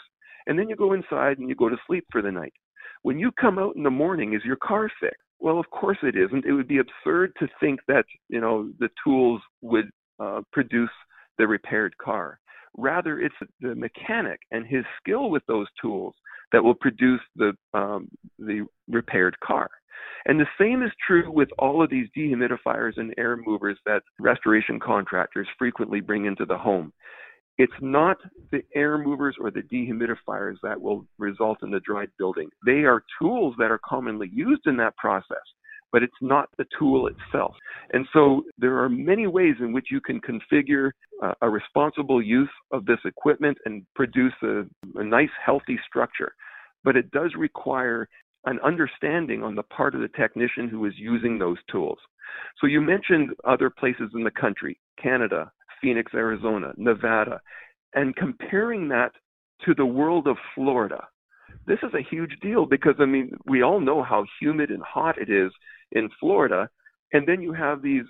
and 0.48 0.58
then 0.58 0.70
you 0.70 0.76
go 0.76 0.94
inside 0.94 1.40
and 1.40 1.50
you 1.50 1.56
go 1.56 1.70
to 1.70 1.78
sleep 1.88 2.06
for 2.12 2.22
the 2.22 2.32
night. 2.32 2.54
When 3.02 3.20
you 3.20 3.32
come 3.40 3.60
out 3.60 3.76
in 3.76 3.84
the 3.84 3.90
morning, 3.90 4.34
is 4.34 4.44
your 4.44 4.58
car 4.58 4.90
fixed? 5.00 5.20
Well, 5.40 5.60
of 5.60 5.70
course 5.70 5.98
it 6.02 6.16
isn't. 6.16 6.46
It 6.46 6.54
would 6.54 6.68
be 6.68 6.80
absurd 6.80 7.34
to 7.40 7.48
think 7.60 7.80
that 7.88 8.06
you 8.30 8.40
know 8.40 8.72
the 8.80 8.90
tools 9.04 9.42
would 9.62 9.90
uh, 10.20 10.42
produce 10.52 10.90
the 11.38 11.48
repaired 11.48 11.96
car. 11.98 12.40
Rather, 12.78 13.20
it's 13.20 13.36
the 13.62 13.76
mechanic 13.76 14.40
and 14.52 14.66
his 14.66 14.84
skill 15.00 15.30
with 15.30 15.44
those 15.48 15.68
tools 15.82 16.14
that 16.52 16.64
will 16.64 16.76
produce 16.76 17.22
the 17.36 17.54
um, 17.74 18.08
the 18.40 18.66
repaired 18.88 19.40
car. 19.40 19.70
And 20.26 20.40
the 20.40 20.48
same 20.60 20.82
is 20.84 20.92
true 21.06 21.32
with 21.32 21.50
all 21.60 21.84
of 21.84 21.90
these 21.90 22.08
dehumidifiers 22.18 22.98
and 22.98 23.14
air 23.18 23.38
movers 23.38 23.78
that 23.86 24.02
restoration 24.20 24.80
contractors 24.80 25.48
frequently 25.58 26.02
bring 26.02 26.26
into 26.26 26.46
the 26.46 26.58
home. 26.58 26.92
It's 27.58 27.74
not 27.80 28.18
the 28.52 28.64
air 28.76 28.98
movers 28.98 29.38
or 29.40 29.50
the 29.50 29.62
dehumidifiers 29.62 30.56
that 30.64 30.80
will 30.82 31.06
result 31.18 31.60
in 31.64 31.72
the 31.72 31.80
dried 31.80 32.10
building. 32.18 32.50
They 32.66 32.84
are 32.84 33.04
tools 33.22 33.56
that 33.60 33.72
are 33.72 33.80
commonly 33.86 34.30
used 34.34 34.64
in 34.66 34.76
that 34.78 34.98
process, 34.98 35.38
but 35.96 36.04
it's 36.04 36.14
not 36.20 36.50
the 36.58 36.66
tool 36.78 37.08
itself. 37.08 37.56
And 37.94 38.06
so 38.12 38.44
there 38.58 38.84
are 38.84 38.90
many 38.90 39.28
ways 39.28 39.56
in 39.62 39.72
which 39.72 39.88
you 39.90 40.02
can 40.02 40.20
configure 40.20 40.92
uh, 41.24 41.32
a 41.42 41.50
responsible 41.50 42.22
use 42.22 42.50
of 42.74 42.86
this 42.86 43.00
equipment 43.06 43.58
and 43.64 43.86
produce 43.96 44.34
a, 44.44 44.64
a 44.96 45.04
nice, 45.06 45.30
healthy 45.46 45.80
structure. 45.88 46.36
But 46.84 46.98
it 46.98 47.10
does 47.12 47.32
require 47.38 48.10
an 48.44 48.60
understanding 48.62 49.42
on 49.42 49.56
the 49.56 49.64
part 49.64 49.96
of 49.96 50.02
the 50.02 50.10
technician 50.10 50.68
who 50.68 50.84
is 50.86 50.92
using 50.98 51.40
those 51.40 51.60
tools. 51.72 51.98
So 52.60 52.68
you 52.68 52.82
mentioned 52.82 53.30
other 53.46 53.70
places 53.70 54.10
in 54.16 54.26
the 54.26 54.32
country, 54.32 54.78
Canada, 55.02 55.50
Phoenix, 55.82 56.12
Arizona, 56.14 56.74
Nevada, 56.76 57.40
and 57.94 58.14
comparing 58.18 58.90
that 58.90 59.14
to 59.64 59.74
the 59.74 59.86
world 59.86 60.28
of 60.28 60.36
Florida. 60.56 61.08
This 61.68 61.80
is 61.84 61.94
a 61.94 62.02
huge 62.10 62.38
deal 62.42 62.66
because, 62.66 62.96
I 63.00 63.06
mean, 63.06 63.32
we 63.46 63.62
all 63.62 63.80
know 63.80 64.04
how 64.04 64.26
humid 64.40 64.70
and 64.70 64.84
hot 64.84 65.18
it 65.18 65.30
is 65.30 65.52
in 65.92 66.10
Florida. 66.20 66.70
And 67.14 67.28
then 67.28 67.42
you 67.42 67.54
have 67.54 67.82
these 67.82 68.06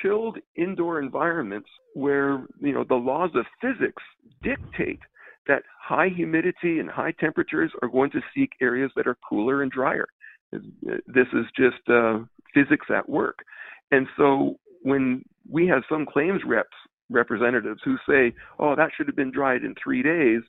chilled 0.00 0.38
indoor 0.56 1.00
environments 1.00 1.68
where, 1.94 2.46
you 2.60 2.72
know, 2.72 2.84
the 2.88 2.94
laws 2.94 3.30
of 3.34 3.44
physics 3.60 4.02
dictate 4.42 5.00
that 5.46 5.62
high 5.80 6.08
humidity 6.08 6.78
and 6.78 6.88
high 6.88 7.12
temperatures 7.18 7.72
are 7.82 7.88
going 7.88 8.10
to 8.10 8.20
seek 8.34 8.50
areas 8.60 8.90
that 8.96 9.06
are 9.06 9.16
cooler 9.28 9.62
and 9.62 9.72
drier. 9.72 10.06
This 10.52 11.26
is 11.32 11.46
just 11.56 11.88
uh, 11.88 12.18
physics 12.54 12.86
at 12.94 13.08
work. 13.08 13.38
And 13.90 14.06
so 14.16 14.58
when 14.82 15.24
we 15.48 15.66
have 15.66 15.82
some 15.88 16.06
claims 16.06 16.42
reps 16.46 16.68
representatives 17.08 17.80
who 17.84 17.96
say, 18.08 18.32
"Oh, 18.60 18.76
that 18.76 18.90
should 18.96 19.08
have 19.08 19.16
been 19.16 19.32
dried 19.32 19.64
in 19.64 19.74
3 19.82 20.02
days," 20.02 20.42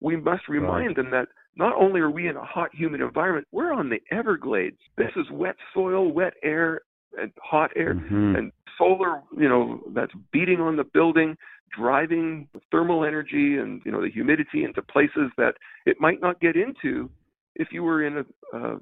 we 0.00 0.16
must 0.16 0.48
remind 0.48 0.88
right. 0.88 0.96
them 0.96 1.10
that 1.10 1.28
not 1.56 1.74
only 1.76 2.00
are 2.00 2.10
we 2.10 2.28
in 2.28 2.36
a 2.36 2.44
hot 2.44 2.70
humid 2.72 3.00
environment, 3.00 3.46
we're 3.52 3.72
on 3.72 3.90
the 3.90 4.00
Everglades. 4.10 4.78
This 4.96 5.10
is 5.16 5.26
wet 5.30 5.56
soil, 5.72 6.12
wet 6.12 6.34
air, 6.42 6.80
and 7.16 7.32
hot 7.42 7.70
air 7.76 7.94
mm-hmm. 7.94 8.36
and 8.36 8.52
solar, 8.78 9.22
you 9.36 9.48
know, 9.48 9.80
that's 9.94 10.12
beating 10.32 10.60
on 10.60 10.76
the 10.76 10.84
building, 10.84 11.36
driving 11.76 12.48
thermal 12.70 13.04
energy 13.04 13.56
and 13.58 13.80
you 13.84 13.92
know 13.92 14.00
the 14.00 14.10
humidity 14.10 14.64
into 14.64 14.82
places 14.82 15.30
that 15.36 15.54
it 15.86 15.96
might 16.00 16.20
not 16.20 16.40
get 16.40 16.56
into 16.56 17.10
if 17.56 17.68
you 17.72 17.82
were 17.82 18.06
in 18.06 18.18
a 18.18 18.56
uh, 18.56 18.76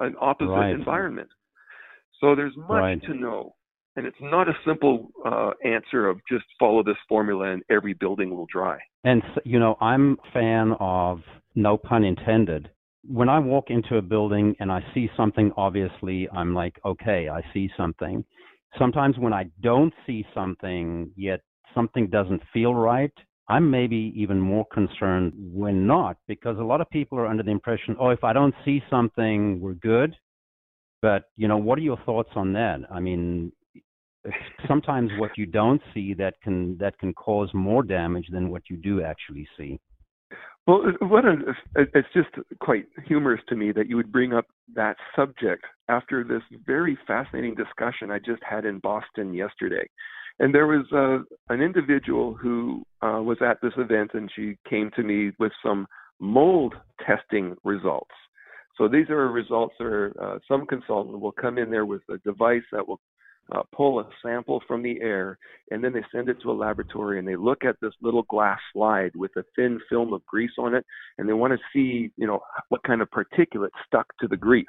an 0.00 0.14
opposite 0.20 0.50
right. 0.50 0.74
environment. 0.74 1.28
So 2.20 2.34
there's 2.34 2.56
much 2.56 2.68
right. 2.70 3.02
to 3.02 3.14
know, 3.14 3.54
and 3.96 4.06
it's 4.06 4.16
not 4.20 4.48
a 4.48 4.52
simple 4.66 5.08
uh, 5.24 5.50
answer 5.64 6.08
of 6.08 6.18
just 6.30 6.44
follow 6.58 6.82
this 6.82 6.96
formula 7.08 7.52
and 7.52 7.62
every 7.70 7.94
building 7.94 8.30
will 8.30 8.46
dry. 8.52 8.78
And 9.04 9.22
you 9.44 9.58
know, 9.58 9.76
I'm 9.80 10.18
a 10.28 10.32
fan 10.32 10.74
of 10.80 11.20
no 11.58 11.76
pun 11.76 12.04
intended. 12.04 12.70
When 13.04 13.28
I 13.28 13.38
walk 13.38 13.66
into 13.68 13.96
a 13.96 14.02
building 14.02 14.54
and 14.60 14.70
I 14.70 14.80
see 14.94 15.10
something, 15.16 15.52
obviously 15.56 16.28
I'm 16.30 16.54
like, 16.54 16.76
okay, 16.84 17.28
I 17.28 17.42
see 17.52 17.68
something. 17.76 18.24
Sometimes 18.78 19.18
when 19.18 19.32
I 19.32 19.46
don't 19.60 19.92
see 20.06 20.24
something 20.34 21.10
yet 21.16 21.40
something 21.74 22.08
doesn't 22.08 22.42
feel 22.52 22.74
right, 22.74 23.12
I'm 23.48 23.70
maybe 23.70 24.12
even 24.14 24.38
more 24.38 24.66
concerned 24.72 25.32
when 25.36 25.86
not, 25.86 26.16
because 26.26 26.58
a 26.58 26.62
lot 26.62 26.80
of 26.80 26.90
people 26.90 27.18
are 27.18 27.26
under 27.26 27.42
the 27.42 27.50
impression, 27.50 27.96
oh, 27.98 28.10
if 28.10 28.22
I 28.22 28.32
don't 28.32 28.54
see 28.64 28.82
something, 28.90 29.60
we're 29.60 29.74
good. 29.74 30.14
But 31.02 31.24
you 31.36 31.48
know, 31.48 31.56
what 31.56 31.78
are 31.78 31.82
your 31.82 31.98
thoughts 32.04 32.30
on 32.36 32.52
that? 32.52 32.80
I 32.90 33.00
mean, 33.00 33.52
sometimes 34.68 35.10
what 35.18 35.36
you 35.36 35.46
don't 35.46 35.80
see 35.94 36.14
that 36.14 36.34
can 36.42 36.76
that 36.78 36.98
can 36.98 37.14
cause 37.14 37.50
more 37.54 37.82
damage 37.82 38.26
than 38.30 38.50
what 38.50 38.62
you 38.68 38.76
do 38.76 39.02
actually 39.02 39.48
see. 39.56 39.80
Well, 40.68 40.82
what 41.00 41.24
a, 41.24 41.36
it's 41.76 42.08
just 42.12 42.28
quite 42.60 42.84
humorous 43.06 43.40
to 43.48 43.56
me 43.56 43.72
that 43.72 43.88
you 43.88 43.96
would 43.96 44.12
bring 44.12 44.34
up 44.34 44.44
that 44.74 44.98
subject 45.16 45.64
after 45.88 46.22
this 46.22 46.42
very 46.66 46.98
fascinating 47.06 47.54
discussion 47.54 48.10
I 48.10 48.18
just 48.18 48.42
had 48.46 48.66
in 48.66 48.78
Boston 48.80 49.32
yesterday. 49.32 49.88
And 50.40 50.54
there 50.54 50.66
was 50.66 50.84
uh, 50.92 51.24
an 51.52 51.62
individual 51.62 52.34
who 52.34 52.82
uh, 53.00 53.22
was 53.22 53.38
at 53.40 53.56
this 53.62 53.72
event, 53.78 54.10
and 54.12 54.30
she 54.36 54.58
came 54.68 54.90
to 54.96 55.02
me 55.02 55.32
with 55.38 55.52
some 55.64 55.86
mold 56.20 56.74
testing 57.06 57.56
results. 57.64 58.14
So 58.76 58.88
these 58.88 59.08
are 59.08 59.26
results 59.28 59.74
where 59.78 60.12
uh, 60.22 60.38
some 60.46 60.66
consultant 60.66 61.18
will 61.18 61.32
come 61.32 61.56
in 61.56 61.70
there 61.70 61.86
with 61.86 62.02
a 62.10 62.18
device 62.18 62.62
that 62.72 62.86
will 62.86 63.00
uh, 63.54 63.62
pull 63.74 64.00
a 64.00 64.08
sample 64.22 64.62
from 64.66 64.82
the 64.82 65.00
air, 65.00 65.38
and 65.70 65.82
then 65.82 65.92
they 65.92 66.04
send 66.12 66.28
it 66.28 66.36
to 66.42 66.50
a 66.50 66.52
laboratory, 66.52 67.18
and 67.18 67.26
they 67.26 67.36
look 67.36 67.64
at 67.64 67.76
this 67.80 67.94
little 68.02 68.24
glass 68.24 68.58
slide 68.72 69.12
with 69.14 69.30
a 69.36 69.44
thin 69.56 69.80
film 69.88 70.12
of 70.12 70.24
grease 70.26 70.50
on 70.58 70.74
it, 70.74 70.84
and 71.18 71.28
they 71.28 71.32
want 71.32 71.52
to 71.52 71.58
see, 71.72 72.10
you 72.16 72.26
know, 72.26 72.40
what 72.68 72.82
kind 72.82 73.00
of 73.00 73.08
particulate 73.10 73.70
stuck 73.86 74.06
to 74.20 74.28
the 74.28 74.36
grease. 74.36 74.66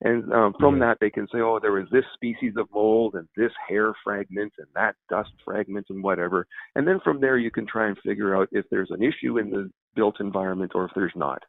And 0.00 0.32
um, 0.32 0.54
from 0.60 0.78
that, 0.78 0.98
they 1.00 1.10
can 1.10 1.26
say, 1.26 1.38
oh, 1.40 1.58
there 1.60 1.72
was 1.72 1.88
this 1.90 2.04
species 2.14 2.54
of 2.56 2.68
mold 2.72 3.14
and 3.14 3.26
this 3.36 3.50
hair 3.68 3.92
fragment 4.04 4.52
and 4.58 4.68
that 4.76 4.94
dust 5.10 5.32
fragment 5.44 5.86
and 5.90 6.04
whatever. 6.04 6.46
And 6.76 6.86
then 6.86 7.00
from 7.02 7.20
there, 7.20 7.36
you 7.36 7.50
can 7.50 7.66
try 7.66 7.88
and 7.88 7.98
figure 8.06 8.36
out 8.36 8.48
if 8.52 8.64
there's 8.70 8.92
an 8.92 9.02
issue 9.02 9.38
in 9.38 9.50
the 9.50 9.70
built 9.96 10.20
environment 10.20 10.72
or 10.76 10.84
if 10.84 10.92
there's 10.94 11.12
not. 11.16 11.42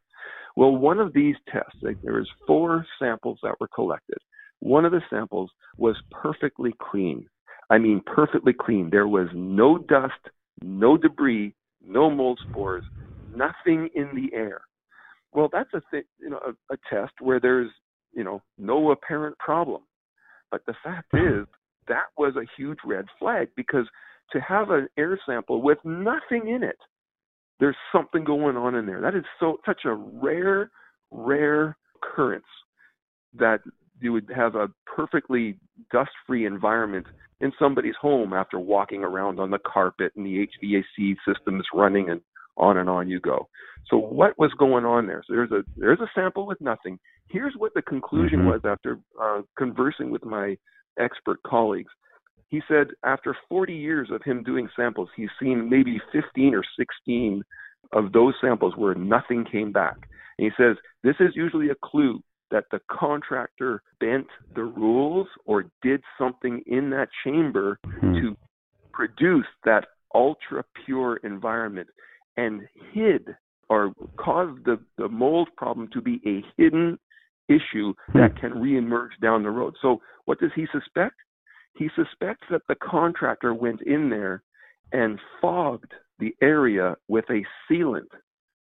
Well, 0.56 0.76
one 0.76 1.00
of 1.00 1.14
these 1.14 1.36
tests, 1.52 1.78
like, 1.84 2.02
there 2.02 2.14
was 2.14 2.30
four 2.48 2.86
samples 2.98 3.38
that 3.44 3.54
were 3.60 3.70
collected. 3.74 4.18
One 4.60 4.86
of 4.86 4.92
the 4.92 5.02
samples 5.10 5.50
was 5.78 5.96
perfectly 6.12 6.74
clean. 6.80 7.28
I 7.70 7.78
mean, 7.78 8.02
perfectly 8.06 8.54
clean. 8.54 8.90
There 8.90 9.08
was 9.08 9.28
no 9.34 9.78
dust, 9.78 10.14
no 10.62 10.98
debris, 10.98 11.54
no 11.86 12.10
mold 12.10 12.40
spores, 12.50 12.84
nothing 13.36 13.90
in 13.96 14.10
the 14.16 14.36
air. 14.36 14.62
Well, 15.32 15.50
that's 15.52 15.70
a 15.74 15.82
th- 15.92 16.08
you 16.20 16.30
know 16.30 16.40
a, 16.46 16.74
a 16.74 16.78
test 16.90 17.14
where 17.22 17.40
there's 17.40 17.70
you 18.14 18.24
know, 18.24 18.42
no 18.58 18.92
apparent 18.92 19.38
problem. 19.38 19.82
But 20.52 20.62
the 20.66 20.74
fact 20.84 21.08
hmm. 21.12 21.42
is, 21.42 21.48
that 21.88 22.08
was 22.18 22.36
a 22.36 22.48
huge 22.58 22.80
red 22.86 23.06
flag 23.18 23.50
because 23.56 23.88
to 24.32 24.40
have 24.40 24.70
an 24.70 24.88
air 24.98 25.20
sample 25.26 25.62
with 25.62 25.80
nothing 25.84 26.50
in 26.50 26.64
it, 26.64 26.78
there's 27.60 27.76
something 27.92 28.24
going 28.24 28.56
on 28.56 28.76
in 28.76 28.86
there. 28.86 29.02
That 29.02 29.16
is 29.16 29.24
so 29.40 29.58
such 29.66 29.82
a 29.86 29.94
rare, 29.94 30.72
rare 31.12 31.76
occurrence 31.96 32.46
that 33.38 33.62
you 34.02 34.14
would 34.14 34.30
have 34.36 34.56
a 34.56 34.70
perfectly 34.86 35.58
dust-free 35.92 36.46
environment 36.46 37.06
in 37.42 37.52
somebody's 37.58 37.96
home 38.00 38.34
after 38.34 38.60
walking 38.60 39.04
around 39.04 39.40
on 39.40 39.52
the 39.52 39.60
carpet 39.60 40.12
and 40.16 40.26
the 40.26 40.48
HVAC 40.64 41.16
system 41.26 41.60
is 41.60 41.66
running 41.74 42.10
and 42.10 42.22
on 42.58 42.78
and 42.78 42.90
on 42.90 43.10
you 43.10 43.20
go. 43.20 43.48
So 43.90 43.98
what 43.98 44.38
was 44.38 44.52
going 44.60 44.86
on 44.86 45.08
there? 45.08 45.24
So 45.26 45.34
there's 45.34 45.52
a 45.52 45.64
there's 45.78 46.00
a 46.00 46.12
sample 46.14 46.46
with 46.46 46.60
nothing. 46.62 47.00
Here's 47.30 47.54
what 47.58 47.74
the 47.74 47.82
conclusion 47.82 48.40
mm-hmm. 48.40 48.50
was 48.50 48.62
after 48.66 49.00
uh, 49.22 49.42
conversing 49.58 50.12
with 50.12 50.26
my 50.26 50.58
expert 51.00 51.42
colleagues. 51.44 51.92
He 52.50 52.62
said 52.68 52.88
after 53.04 53.36
40 53.48 53.74
years 53.74 54.10
of 54.12 54.22
him 54.24 54.44
doing 54.44 54.68
samples, 54.76 55.10
he's 55.16 55.30
seen 55.40 55.70
maybe 55.70 56.02
15 56.12 56.56
or 56.56 56.64
16 56.78 57.44
of 57.94 58.12
those 58.12 58.34
samples 58.42 58.74
where 58.76 58.96
nothing 58.96 59.46
came 59.50 59.72
back. 59.72 59.96
And 60.38 60.46
he 60.46 60.52
says 60.62 60.76
this 61.04 61.16
is 61.20 61.30
usually 61.36 61.70
a 61.70 61.76
clue 61.84 62.22
that 62.52 62.66
the 62.72 62.80
contractor 62.90 63.82
bent 64.00 64.28
the 64.56 64.64
rules 64.64 65.28
or 65.46 65.66
did 65.82 66.02
something 66.18 66.62
in 66.66 66.90
that 66.90 67.10
chamber 67.24 67.80
mm-hmm. 67.86 68.14
to 68.16 68.38
produce 68.92 69.46
that 69.66 69.86
ultra 70.14 70.64
pure 70.86 71.18
environment 71.24 71.88
and 72.38 72.62
hid 72.94 73.36
or 73.70 73.94
caused 74.18 74.66
the, 74.66 74.80
the 74.98 75.08
mold 75.08 75.50
problem 75.56 75.88
to 75.94 76.02
be 76.02 76.20
a 76.26 76.44
hidden 76.62 76.98
issue 77.48 77.94
that 78.14 78.32
hmm. 78.34 78.40
can 78.40 78.52
reemerge 78.54 79.20
down 79.22 79.44
the 79.44 79.50
road. 79.50 79.76
So, 79.82 80.02
what 80.26 80.40
does 80.40 80.52
he 80.56 80.66
suspect? 80.72 81.16
He 81.76 81.90
suspects 81.96 82.46
that 82.52 82.62
the 82.68 82.76
contractor 82.76 83.54
went 83.54 83.82
in 83.82 84.10
there 84.10 84.44
and 84.92 85.20
fogged 85.42 85.94
the 86.20 86.36
area 86.42 86.96
with 87.08 87.26
a 87.30 87.44
sealant. 87.70 88.10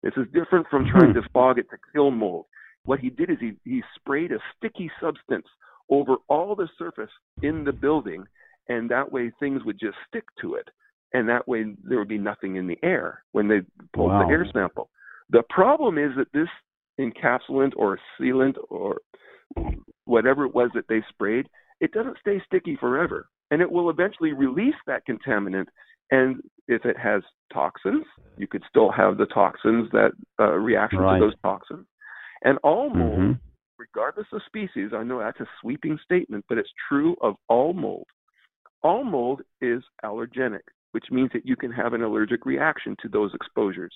This 0.02 0.14
is 0.16 0.26
different 0.32 0.66
from 0.68 0.86
trying 0.90 1.12
hmm. 1.12 1.20
to 1.20 1.28
fog 1.32 1.58
it 1.58 1.68
to 1.70 1.76
kill 1.92 2.10
mold. 2.10 2.46
What 2.84 3.00
he 3.00 3.10
did 3.10 3.30
is 3.30 3.36
he, 3.40 3.52
he 3.64 3.82
sprayed 3.96 4.32
a 4.32 4.38
sticky 4.56 4.90
substance 5.00 5.46
over 5.90 6.16
all 6.28 6.54
the 6.54 6.68
surface 6.78 7.10
in 7.42 7.64
the 7.64 7.72
building, 7.72 8.24
and 8.68 8.90
that 8.90 9.12
way 9.12 9.32
things 9.38 9.62
would 9.64 9.78
just 9.78 9.96
stick 10.08 10.24
to 10.40 10.54
it 10.54 10.68
and 11.12 11.28
that 11.28 11.46
way 11.46 11.64
there 11.84 11.98
would 11.98 12.08
be 12.08 12.18
nothing 12.18 12.56
in 12.56 12.66
the 12.66 12.78
air 12.82 13.22
when 13.32 13.48
they 13.48 13.60
pulled 13.94 14.10
wow. 14.10 14.26
the 14.26 14.32
air 14.32 14.46
sample. 14.52 14.88
The 15.30 15.42
problem 15.50 15.98
is 15.98 16.10
that 16.16 16.32
this 16.32 16.48
encapsulant 17.00 17.72
or 17.76 17.98
sealant 18.20 18.54
or 18.68 18.98
whatever 20.04 20.44
it 20.44 20.54
was 20.54 20.70
that 20.74 20.88
they 20.88 21.02
sprayed, 21.08 21.48
it 21.80 21.92
doesn't 21.92 22.18
stay 22.20 22.40
sticky 22.46 22.76
forever, 22.76 23.28
and 23.50 23.60
it 23.60 23.70
will 23.70 23.90
eventually 23.90 24.32
release 24.32 24.74
that 24.86 25.02
contaminant. 25.06 25.66
And 26.10 26.42
if 26.68 26.84
it 26.84 26.96
has 26.98 27.22
toxins, 27.52 28.04
you 28.36 28.46
could 28.46 28.62
still 28.68 28.90
have 28.90 29.16
the 29.16 29.26
toxins 29.26 29.90
that 29.92 30.12
uh, 30.38 30.52
reaction 30.52 31.00
right. 31.00 31.18
to 31.18 31.26
those 31.26 31.34
toxins. 31.42 31.86
And 32.44 32.58
all 32.62 32.90
mold, 32.90 33.18
mm-hmm. 33.18 33.32
regardless 33.78 34.26
of 34.32 34.42
species, 34.46 34.90
I 34.94 35.02
know 35.02 35.20
that's 35.20 35.40
a 35.40 35.46
sweeping 35.60 35.98
statement, 36.04 36.44
but 36.48 36.58
it's 36.58 36.70
true 36.88 37.16
of 37.20 37.34
all 37.48 37.72
mold. 37.72 38.06
All 38.82 39.04
mold 39.04 39.42
is 39.60 39.82
allergenic 40.04 40.62
which 40.92 41.06
means 41.10 41.30
that 41.32 41.44
you 41.44 41.56
can 41.56 41.72
have 41.72 41.94
an 41.94 42.02
allergic 42.02 42.46
reaction 42.46 42.96
to 43.02 43.08
those 43.08 43.32
exposures. 43.34 43.92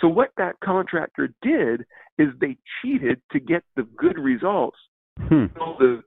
So 0.00 0.08
what 0.08 0.30
that 0.36 0.54
contractor 0.64 1.34
did 1.42 1.82
is 2.18 2.28
they 2.40 2.56
cheated 2.80 3.20
to 3.32 3.40
get 3.40 3.62
the 3.76 3.82
good 3.96 4.18
results, 4.18 4.78
hmm. 5.18 5.46
the, 5.78 6.02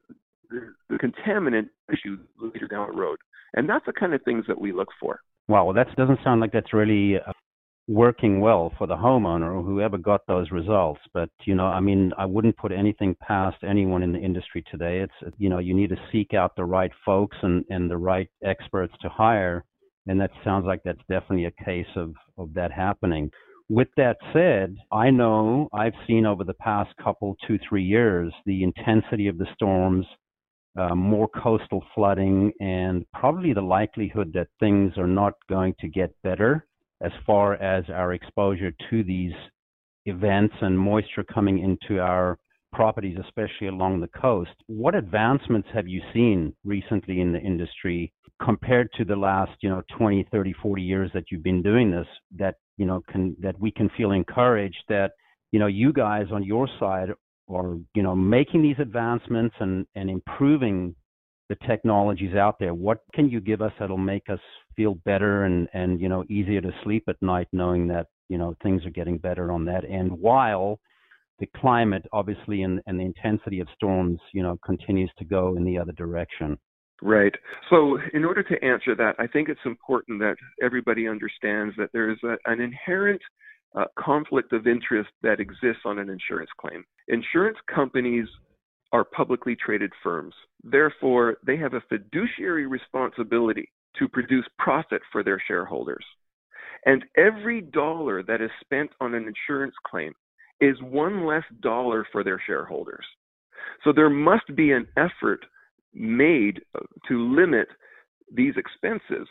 the, 0.50 0.74
the 0.90 0.96
contaminant 0.96 1.70
issue 1.92 2.18
later 2.40 2.68
down 2.68 2.88
the 2.92 2.98
road. 2.98 3.18
And 3.54 3.70
that's 3.70 3.86
the 3.86 3.94
kind 3.94 4.14
of 4.14 4.22
things 4.24 4.46
that 4.48 4.60
we 4.60 4.72
look 4.72 4.88
for. 5.00 5.20
Wow, 5.48 5.66
well, 5.66 5.74
that 5.74 5.94
doesn't 5.98 6.20
sound 6.24 6.40
like 6.40 6.54
that's 6.54 6.74
really 6.74 7.18
uh, 7.18 7.34
working 7.92 8.40
well 8.40 8.72
for 8.78 8.88
the 8.88 8.96
homeowner 8.96 9.54
or 9.54 9.64
whoever 9.64 9.98
got 9.98 10.22
those 10.28 10.50
results. 10.52 11.02
But 11.14 11.30
you 11.46 11.56
know, 11.56 11.66
I 11.66 11.80
mean, 11.80 12.12
I 12.18 12.26
wouldn't 12.26 12.58
put 12.58 12.72
anything 12.72 13.16
past 13.22 13.58
anyone 13.64 14.04
in 14.04 14.14
the 14.14 14.20
industry 14.20 14.64
today. 14.72 15.00
It's 15.00 15.34
you 15.38 15.50
know, 15.50 15.60
you 15.60 15.74
need 15.74 15.90
to 15.90 15.98
seek 16.12 16.34
out 16.34 16.56
the 16.56 16.66
right 16.66 16.92
folks 17.06 17.38
and 17.42 17.66
and 17.70 17.90
the 17.90 17.98
right 17.98 18.30
experts 18.44 18.94
to 19.02 19.10
hire 19.10 19.66
and 20.08 20.20
that 20.20 20.32
sounds 20.44 20.66
like 20.66 20.82
that's 20.84 21.00
definitely 21.10 21.46
a 21.46 21.64
case 21.64 21.88
of, 21.96 22.14
of 22.38 22.54
that 22.56 22.72
happening. 22.72 23.30
With 23.70 23.88
that 23.98 24.18
said, 24.34 24.76
I 24.92 25.12
know 25.12 25.70
I've 25.74 25.94
seen 26.08 26.26
over 26.26 26.44
the 26.44 26.56
past 26.56 26.90
couple, 27.02 27.38
two, 27.48 27.58
three 27.68 27.84
years, 27.84 28.34
the 28.46 28.64
intensity 28.64 29.28
of 29.28 29.38
the 29.38 29.48
storms 29.54 30.06
uh, 30.78 30.96
more 30.96 31.28
coastal 31.28 31.84
flooding, 31.94 32.52
and 32.62 33.06
probably 33.14 33.54
the 33.54 33.62
likelihood 33.62 34.32
that 34.34 34.48
things 34.60 34.94
are 34.98 35.08
not 35.08 35.34
going 35.50 35.76
to 35.82 35.90
get 35.90 36.16
better 36.24 36.66
as 37.02 37.12
far 37.26 37.56
as 37.56 37.84
our 37.90 38.14
exposure 38.14 38.72
to 38.90 39.04
these 39.04 39.34
events 40.06 40.56
and 40.62 40.78
moisture 40.78 41.24
coming 41.24 41.60
into 41.60 42.02
our 42.02 42.38
properties, 42.72 43.18
especially 43.24 43.68
along 43.68 44.00
the 44.00 44.08
coast. 44.20 44.52
What 44.68 44.96
advancements 44.96 45.68
have 45.74 45.88
you 45.88 46.02
seen 46.14 46.54
recently 46.64 47.20
in 47.22 47.34
the 47.34 47.40
industry 47.40 48.14
compared 48.44 48.90
to 48.94 49.06
the 49.06 49.16
last, 49.16 49.52
you 49.62 49.70
know, 49.70 49.84
20, 49.98 50.28
30, 50.32 50.54
40 50.62 50.82
years 50.82 51.12
that 51.14 51.26
you've 51.30 51.44
been 51.44 51.62
doing 51.62 51.92
this 51.92 52.08
that, 52.38 52.56
you 52.78 52.86
know, 52.86 53.04
can 53.12 53.36
that 53.42 53.60
we 53.60 53.72
can 53.72 53.90
feel 53.98 54.12
encouraged 54.12 54.84
that, 54.90 55.12
you 55.52 55.60
know, 55.60 55.68
you 55.68 55.92
guys 55.94 56.28
on 56.32 56.44
your 56.44 56.68
side 56.80 57.10
are, 57.50 57.78
you 57.94 58.02
know, 58.02 58.16
making 58.16 58.62
these 58.62 58.78
advancements 58.80 59.56
and 59.60 59.86
and 59.96 60.10
improving 60.10 60.96
the 61.50 61.58
technologies 61.68 62.36
out 62.36 62.58
there. 62.60 62.74
What 62.74 63.00
can 63.14 63.30
you 63.30 63.42
give 63.42 63.62
us 63.62 63.74
that'll 63.80 63.98
make 63.98 64.30
us 64.30 64.40
feel 64.76 64.96
better 65.06 65.46
and 65.46 65.68
and 65.74 66.00
you 66.00 66.10
know, 66.10 66.24
easier 66.30 66.62
to 66.62 66.72
sleep 66.84 67.04
at 67.08 67.16
night 67.22 67.48
knowing 67.52 67.88
that, 67.88 68.08
you 68.30 68.38
know, 68.38 68.56
things 68.64 68.86
are 68.86 68.92
getting 68.92 69.18
better 69.18 69.52
on 69.52 69.66
that 69.66 69.84
end 69.90 70.12
while 70.12 70.80
the 71.40 71.48
climate, 71.58 72.06
obviously, 72.14 72.62
and, 72.62 72.80
and 72.86 73.00
the 73.00 73.04
intensity 73.04 73.60
of 73.60 73.68
storms, 73.76 74.20
you 74.32 74.44
know, 74.44 74.58
continues 74.64 75.12
to 75.18 75.26
go 75.26 75.56
in 75.58 75.66
the 75.66 75.78
other 75.78 75.92
direction. 75.94 76.58
Right. 77.02 77.34
So, 77.72 77.98
in 78.14 78.24
order 78.24 78.44
to 78.44 78.64
answer 78.64 78.96
that, 78.96 79.16
I 79.18 79.26
think 79.26 79.50
it's 79.50 79.60
important 79.66 80.20
that 80.20 80.36
everybody 80.64 81.08
understands 81.08 81.74
that 81.78 81.90
there 81.94 82.12
is 82.12 82.20
an 82.46 82.62
inherent 82.62 83.22
uh, 83.76 83.86
conflict 83.98 84.54
of 84.54 84.68
interest 84.68 85.10
that 85.24 85.40
exists 85.40 85.82
on 85.84 85.98
an 85.98 86.10
insurance 86.10 86.52
claim. 86.60 86.84
Insurance 87.08 87.58
companies 87.74 88.28
are 88.92 89.04
publicly 89.04 89.56
traded 89.56 89.92
firms. 90.04 90.36
Therefore, 90.64 91.38
they 91.46 91.58
have 91.58 91.74
a 91.74 91.82
fiduciary 91.90 92.68
responsibility 92.68 93.68
to 94.00 94.08
produce 94.08 94.46
profit 94.58 95.02
for 95.12 95.24
their 95.24 95.42
shareholders. 95.48 96.06
And 96.86 97.06
every 97.18 97.62
dollar 97.62 98.24
that 98.24 98.42
is 98.42 98.50
spent 98.62 98.90
on 99.00 99.14
an 99.14 99.28
insurance 99.28 99.76
claim 99.86 100.14
is 100.60 100.76
one 100.82 101.26
less 101.26 101.44
dollar 101.62 102.08
for 102.12 102.24
their 102.24 102.42
shareholders. 102.46 103.06
So 103.84 103.92
there 103.94 104.10
must 104.10 104.56
be 104.56 104.72
an 104.72 104.88
effort 104.98 105.46
made 105.94 106.62
to 107.08 107.36
limit 107.36 107.68
these 108.34 108.54
expenses 108.58 109.28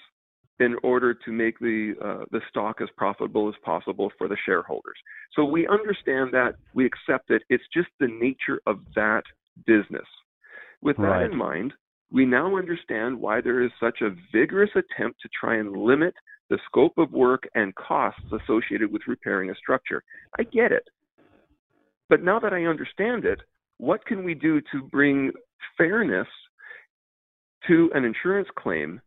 in 0.58 0.76
order 0.82 1.14
to 1.14 1.32
make 1.32 1.58
the 1.58 1.94
uh, 2.04 2.24
the 2.30 2.40
stock 2.50 2.80
as 2.82 2.88
profitable 2.96 3.48
as 3.48 3.54
possible 3.64 4.12
for 4.18 4.28
the 4.28 4.36
shareholders. 4.44 4.98
So 5.34 5.44
we 5.44 5.66
understand 5.66 6.30
that, 6.32 6.56
we 6.74 6.84
accept 6.84 7.30
it. 7.30 7.42
It's 7.48 7.64
just 7.72 7.88
the 7.98 8.08
nature 8.08 8.60
of 8.66 8.80
that 8.94 9.22
business. 9.66 10.06
With 10.82 10.96
that 10.98 11.02
right. 11.02 11.30
in 11.30 11.36
mind, 11.36 11.72
we 12.12 12.24
now 12.24 12.56
understand 12.56 13.18
why 13.18 13.40
there 13.40 13.62
is 13.62 13.70
such 13.80 14.00
a 14.00 14.14
vigorous 14.32 14.70
attempt 14.74 15.20
to 15.22 15.28
try 15.38 15.56
and 15.56 15.76
limit 15.76 16.14
the 16.48 16.58
scope 16.66 16.98
of 16.98 17.12
work 17.12 17.44
and 17.54 17.74
costs 17.76 18.24
associated 18.32 18.92
with 18.92 19.02
repairing 19.06 19.50
a 19.50 19.54
structure. 19.54 20.02
I 20.38 20.42
get 20.42 20.72
it. 20.72 20.88
But 22.08 22.24
now 22.24 22.40
that 22.40 22.52
I 22.52 22.64
understand 22.64 23.24
it, 23.24 23.38
what 23.78 24.04
can 24.04 24.24
we 24.24 24.34
do 24.34 24.60
to 24.72 24.82
bring 24.90 25.30
fairness 25.78 26.26
to 27.68 27.90
an 27.94 28.04
insurance 28.04 28.48
claim 28.58 29.00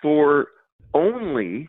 for 0.00 0.46
only 0.94 1.68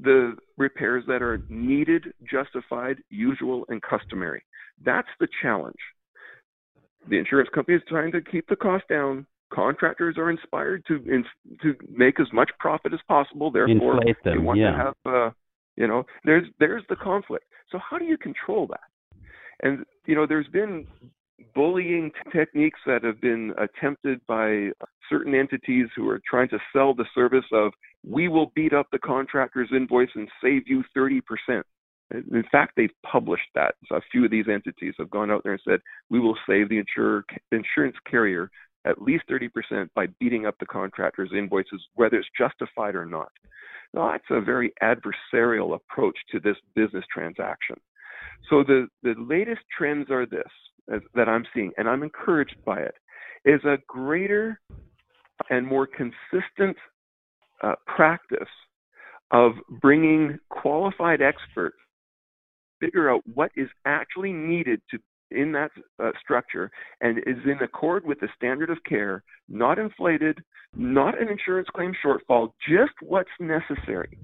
the 0.00 0.34
repairs 0.56 1.04
that 1.06 1.20
are 1.20 1.42
needed, 1.50 2.14
justified, 2.28 2.96
usual, 3.10 3.66
and 3.68 3.82
customary? 3.82 4.42
That's 4.82 5.08
the 5.20 5.28
challenge. 5.42 5.76
The 7.08 7.18
insurance 7.18 7.50
company 7.54 7.76
is 7.76 7.82
trying 7.86 8.12
to 8.12 8.22
keep 8.22 8.48
the 8.48 8.56
cost 8.56 8.88
down. 8.88 9.26
Contractors 9.52 10.16
are 10.18 10.30
inspired 10.30 10.84
to 10.86 10.94
in, 10.94 11.24
to 11.62 11.74
make 11.90 12.18
as 12.20 12.26
much 12.32 12.50
profit 12.58 12.92
as 12.92 13.00
possible. 13.08 13.50
Therefore, 13.50 13.96
Inflate 13.96 14.16
them, 14.24 14.38
they 14.38 14.44
want 14.44 14.58
yeah. 14.58 14.70
to 14.70 14.76
have 14.76 14.94
uh, 15.06 15.30
you 15.76 15.86
know 15.86 16.04
there's 16.24 16.46
there's 16.58 16.82
the 16.88 16.96
conflict. 16.96 17.44
So 17.70 17.78
how 17.78 17.98
do 17.98 18.04
you 18.04 18.16
control 18.16 18.66
that? 18.68 18.80
And 19.62 19.84
you 20.06 20.14
know, 20.14 20.26
there's 20.26 20.48
been 20.48 20.86
bullying 21.54 22.10
techniques 22.32 22.80
that 22.86 23.04
have 23.04 23.20
been 23.20 23.52
attempted 23.58 24.20
by 24.26 24.70
certain 25.08 25.34
entities 25.34 25.86
who 25.96 26.08
are 26.08 26.20
trying 26.28 26.48
to 26.48 26.58
sell 26.72 26.94
the 26.94 27.06
service 27.14 27.44
of 27.52 27.72
we 28.08 28.28
will 28.28 28.52
beat 28.54 28.72
up 28.72 28.86
the 28.90 28.98
contractor's 28.98 29.68
invoice 29.74 30.08
and 30.14 30.28
save 30.42 30.62
you 30.66 30.82
30%. 30.96 31.20
In 32.10 32.44
fact, 32.50 32.72
they've 32.76 32.90
published 33.10 33.48
that. 33.54 33.74
So 33.88 33.96
a 33.96 34.00
few 34.10 34.24
of 34.24 34.30
these 34.30 34.46
entities 34.52 34.94
have 34.98 35.10
gone 35.10 35.30
out 35.30 35.42
there 35.44 35.52
and 35.52 35.62
said, 35.66 35.80
we 36.10 36.20
will 36.20 36.36
save 36.46 36.68
the 36.68 36.78
insurer, 36.78 37.24
insurance 37.52 37.96
carrier 38.10 38.50
at 38.84 39.00
least 39.00 39.24
30% 39.30 39.88
by 39.94 40.06
beating 40.18 40.46
up 40.46 40.56
the 40.58 40.66
contractor's 40.66 41.30
invoices, 41.36 41.82
whether 41.94 42.16
it's 42.16 42.28
justified 42.36 42.94
or 42.94 43.06
not. 43.06 43.30
Now, 43.94 44.10
that's 44.12 44.24
a 44.30 44.40
very 44.40 44.72
adversarial 44.82 45.74
approach 45.76 46.16
to 46.32 46.40
this 46.40 46.56
business 46.74 47.04
transaction. 47.12 47.76
So 48.50 48.64
the, 48.64 48.88
the 49.02 49.14
latest 49.18 49.60
trends 49.76 50.10
are 50.10 50.26
this 50.26 50.42
that 51.14 51.28
I'm 51.28 51.44
seeing, 51.54 51.70
and 51.76 51.88
I'm 51.88 52.02
encouraged 52.02 52.56
by 52.64 52.80
it, 52.80 52.94
is 53.44 53.62
a 53.64 53.78
greater 53.86 54.60
and 55.48 55.66
more 55.66 55.86
consistent 55.86 56.76
uh, 57.62 57.74
practice 57.86 58.48
of 59.30 59.52
bringing 59.80 60.38
qualified 60.50 61.22
experts 61.22 61.76
to 62.80 62.86
figure 62.86 63.10
out 63.10 63.22
what 63.34 63.50
is 63.56 63.68
actually 63.86 64.32
needed 64.32 64.80
to 64.90 64.98
in 65.32 65.52
that 65.52 65.70
uh, 66.02 66.10
structure 66.20 66.70
and 67.00 67.18
is 67.18 67.38
in 67.44 67.58
accord 67.62 68.04
with 68.04 68.20
the 68.20 68.28
standard 68.36 68.70
of 68.70 68.78
care, 68.88 69.22
not 69.48 69.78
inflated, 69.78 70.38
not 70.74 71.20
an 71.20 71.28
insurance 71.28 71.68
claim 71.74 71.92
shortfall, 72.04 72.52
just 72.68 72.92
what's 73.02 73.28
necessary. 73.40 74.18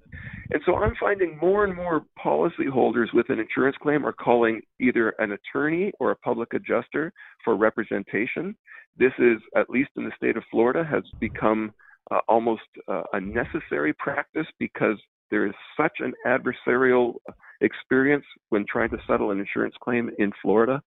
And 0.51 0.63
so 0.65 0.77
I'm 0.77 0.95
finding 0.99 1.39
more 1.41 1.65
and 1.65 1.75
more 1.75 2.05
policyholders 2.25 3.13
with 3.13 3.29
an 3.29 3.39
insurance 3.39 3.77
claim 3.83 4.07
are 4.07 4.13
calling 4.13 4.63
either 4.81 5.11
an 5.19 5.33
attorney 5.33 5.93
or 6.01 6.11
a 6.11 6.17
public 6.17 6.55
adjuster 6.55 7.13
for 7.45 7.57
representation. 7.57 8.57
This 8.97 9.13
is, 9.19 9.39
at 9.57 9.69
least 9.69 9.91
in 9.97 10.05
the 10.05 10.13
state 10.17 10.37
of 10.37 10.43
Florida, 10.51 10.85
has 10.91 11.03
become 11.21 11.73
uh, 12.11 12.21
almost 12.29 12.63
uh, 12.89 13.03
a 13.13 13.21
necessary 13.21 13.93
practice 13.93 14.47
because 14.59 14.97
there 15.31 15.47
is 15.47 15.53
such 15.77 15.99
an 16.01 16.13
adversarial 16.27 17.15
experience 17.61 18.25
when 18.49 18.65
trying 18.71 18.91
to 18.91 18.99
settle 19.07 19.31
an 19.31 19.39
insurance 19.39 19.75
claim 19.83 20.11
in 20.19 20.33
Florida. 20.41 20.81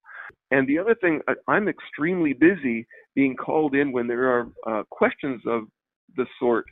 And 0.52 0.67
the 0.67 0.78
other 0.78 0.96
thing, 0.96 1.22
I'm 1.48 1.67
extremely 1.67 2.34
busy 2.34 2.86
being 3.15 3.36
called 3.36 3.76
in 3.76 3.91
when 3.91 4.08
there 4.08 4.30
are 4.30 4.48
uh, 4.67 4.84
questions 4.89 5.41
of 5.48 5.63
the 6.15 6.26
sort 6.39 6.65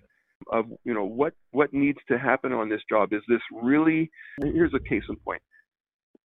of, 0.52 0.66
you 0.84 0.94
know, 0.94 1.06
what 1.06 1.34
what 1.52 1.74
needs 1.74 2.00
to 2.10 2.18
happen 2.18 2.54
on 2.54 2.70
this 2.70 2.82
job. 2.90 3.14
Is 3.14 3.22
this 3.28 3.42
really? 3.52 4.10
Here's 4.42 4.74
a 4.74 4.90
case 4.90 5.04
in 5.10 5.16
point. 5.18 5.42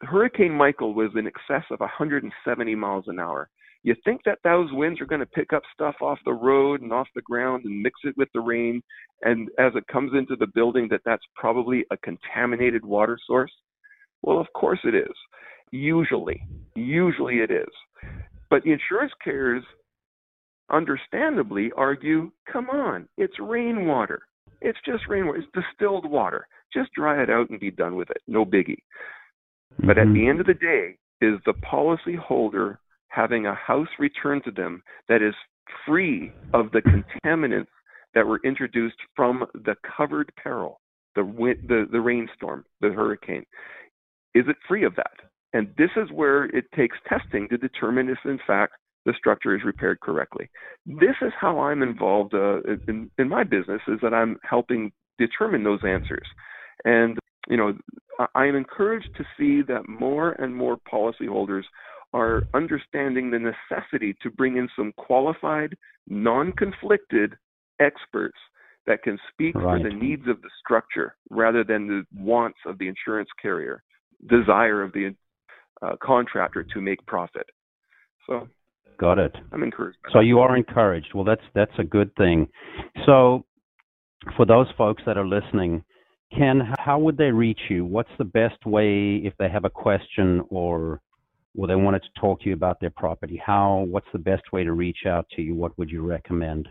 Hurricane 0.03 0.53
Michael 0.53 0.95
was 0.95 1.11
in 1.17 1.27
excess 1.27 1.65
of 1.71 1.81
170 1.81 2.75
miles 2.75 3.05
an 3.09 3.19
hour. 3.19 3.49
You 3.83 3.95
think 4.05 4.23
that 4.25 4.39
those 4.45 4.73
winds 4.73 5.01
are 5.01 5.07
going 5.07 5.21
to 5.21 5.27
pick 5.27 5.53
up 5.53 5.63
stuff 5.75 5.97
off 6.01 6.19
the 6.25 6.33
road 6.33 6.81
and 6.81 6.93
off 6.93 7.07
the 7.15 7.23
ground 7.23 7.65
and 7.67 7.83
mix 7.83 8.01
it 8.05 8.17
with 8.17 8.29
the 8.33 8.41
rain, 8.41 8.83
and 9.23 9.49
as 9.59 9.73
it 9.77 9.87
comes 9.89 10.13
into 10.15 10.37
the 10.37 10.47
building, 10.55 10.89
that 10.91 11.03
that's 11.05 11.25
probably 11.37 11.85
a 11.91 11.97
contaminated 11.99 12.85
water 12.85 13.19
source? 13.27 13.53
Well, 14.23 14.41
of 14.41 14.47
course 14.55 14.79
it 14.85 14.95
is. 14.95 15.13
Usually, 15.75 16.41
usually 16.77 17.39
it 17.39 17.51
is. 17.51 17.67
But 18.49 18.63
the 18.63 18.71
insurance 18.71 19.11
carriers 19.25 19.65
understandably 20.71 21.73
argue, 21.77 22.31
come 22.51 22.71
on, 22.71 23.09
it's 23.19 23.35
rainwater. 23.41 24.21
It's 24.61 24.79
just 24.87 25.09
rainwater. 25.09 25.41
It's 25.41 25.49
distilled 25.53 26.09
water. 26.09 26.47
Just 26.73 26.93
dry 26.93 27.21
it 27.21 27.29
out 27.29 27.51
and 27.51 27.59
be 27.59 27.73
done 27.73 27.97
with 27.97 28.09
it. 28.11 28.23
No 28.29 28.45
biggie. 28.45 28.79
Mm-hmm. 29.75 29.89
But 29.89 29.99
at 29.99 30.13
the 30.15 30.29
end 30.29 30.39
of 30.39 30.47
the 30.47 30.55
day, 30.55 30.97
is 31.21 31.41
the 31.45 31.55
policy 31.55 32.15
holder 32.15 32.79
having 33.09 33.47
a 33.47 33.55
house 33.57 33.89
returned 33.99 34.45
to 34.45 34.53
them 34.53 34.81
that 35.09 35.23
is 35.23 35.35
free 35.85 36.33
of 36.53 36.71
the 36.71 36.83
contaminants 36.83 37.67
that 38.15 38.25
were 38.25 38.41
introduced 38.45 38.99
from 39.17 39.45
the 39.55 39.75
covered 39.97 40.31
peril, 40.41 40.81
the, 41.17 41.23
the, 41.67 41.89
the 41.91 42.01
rainstorm, 42.01 42.65
the 42.81 42.91
hurricane. 42.91 43.45
Is 44.37 44.45
it 44.47 44.57
free 44.69 44.85
of 44.85 44.95
that? 44.95 45.15
And 45.55 45.69
this 45.79 45.91
is 45.97 46.11
where 46.13 46.45
it 46.47 46.67
takes 46.77 46.97
testing 47.09 47.49
to 47.49 47.57
determine 47.57 48.09
if, 48.11 48.19
in 48.25 48.41
fact, 48.47 48.75
the 49.07 49.15
structure 49.17 49.55
is 49.55 49.63
repaired 49.65 50.01
correctly. 50.01 50.51
This 50.85 51.15
is 51.23 51.33
how 51.41 51.61
I'm 51.61 51.83
involved 51.83 52.35
uh, 52.35 52.61
in, 52.89 53.11
in 53.19 53.29
my 53.29 53.45
business, 53.45 53.81
is 53.87 53.99
that 54.03 54.13
I'm 54.13 54.37
helping 54.49 54.93
determine 55.19 55.63
those 55.63 55.81
answers. 55.87 56.27
And, 56.85 57.19
you 57.49 57.57
know, 57.57 57.73
I 58.35 58.47
am 58.47 58.57
encouraged 58.57 59.11
to 59.17 59.25
see 59.39 59.63
that 59.69 59.89
more 59.89 60.33
and 60.33 60.55
more 60.55 60.77
policyholders 60.93 61.63
are 62.13 62.45
understanding 62.53 63.31
the 63.31 63.39
necessity 63.39 64.17
to 64.23 64.31
bring 64.31 64.57
in 64.57 64.69
some 64.77 64.93
qualified, 64.97 65.77
non 66.09 66.53
conflicted 66.53 67.35
experts 67.81 68.39
that 68.87 69.03
can 69.03 69.19
speak 69.33 69.55
right. 69.55 69.81
for 69.81 69.89
the 69.89 69.95
needs 69.95 70.27
of 70.29 70.43
the 70.43 70.51
structure 70.65 71.17
rather 71.31 71.63
than 71.65 71.87
the 71.87 72.03
wants 72.17 72.59
of 72.67 72.79
the 72.79 72.89
insurance 72.89 73.31
carrier, 73.41 73.83
desire 74.29 74.83
of 74.83 74.93
the 74.93 75.15
uh, 75.83 75.97
contractor 76.03 76.65
to 76.75 76.81
make 76.81 77.05
profit. 77.07 77.47
So 78.27 78.49
Got 78.99 79.19
it. 79.19 79.35
I'm 79.53 79.63
encouraged. 79.63 79.99
So 80.13 80.21
you 80.21 80.39
are 80.41 80.57
encouraged. 80.57 81.09
Well, 81.15 81.25
that's 81.25 81.43
that's 81.55 81.73
a 81.79 81.85
good 81.85 82.15
thing. 82.17 82.49
So 83.07 83.45
for 84.37 84.47
those 84.47 84.67
folks 84.79 85.03
that 85.07 85.17
are 85.17 85.27
listening, 85.27 85.85
Ken, 86.37 86.61
how 86.79 86.99
would 86.99 87.17
they 87.17 87.31
reach 87.31 87.61
you? 87.69 87.85
What's 87.85 88.11
the 88.19 88.25
best 88.25 88.65
way 88.65 89.17
if 89.17 89.35
they 89.39 89.49
have 89.49 89.65
a 89.65 89.71
question 89.71 90.43
or 90.49 91.01
or 91.57 91.67
they 91.67 91.77
wanted 91.77 92.03
to 92.03 92.21
talk 92.21 92.41
to 92.43 92.49
you 92.49 92.55
about 92.55 92.81
their 92.81 92.91
property? 92.91 93.41
How? 93.45 93.85
What's 93.89 94.07
the 94.13 94.19
best 94.19 94.43
way 94.53 94.65
to 94.65 94.73
reach 94.73 95.07
out 95.07 95.27
to 95.37 95.43
you? 95.43 95.55
What 95.55 95.77
would 95.79 95.91
you 95.91 96.03
recommend? 96.03 96.69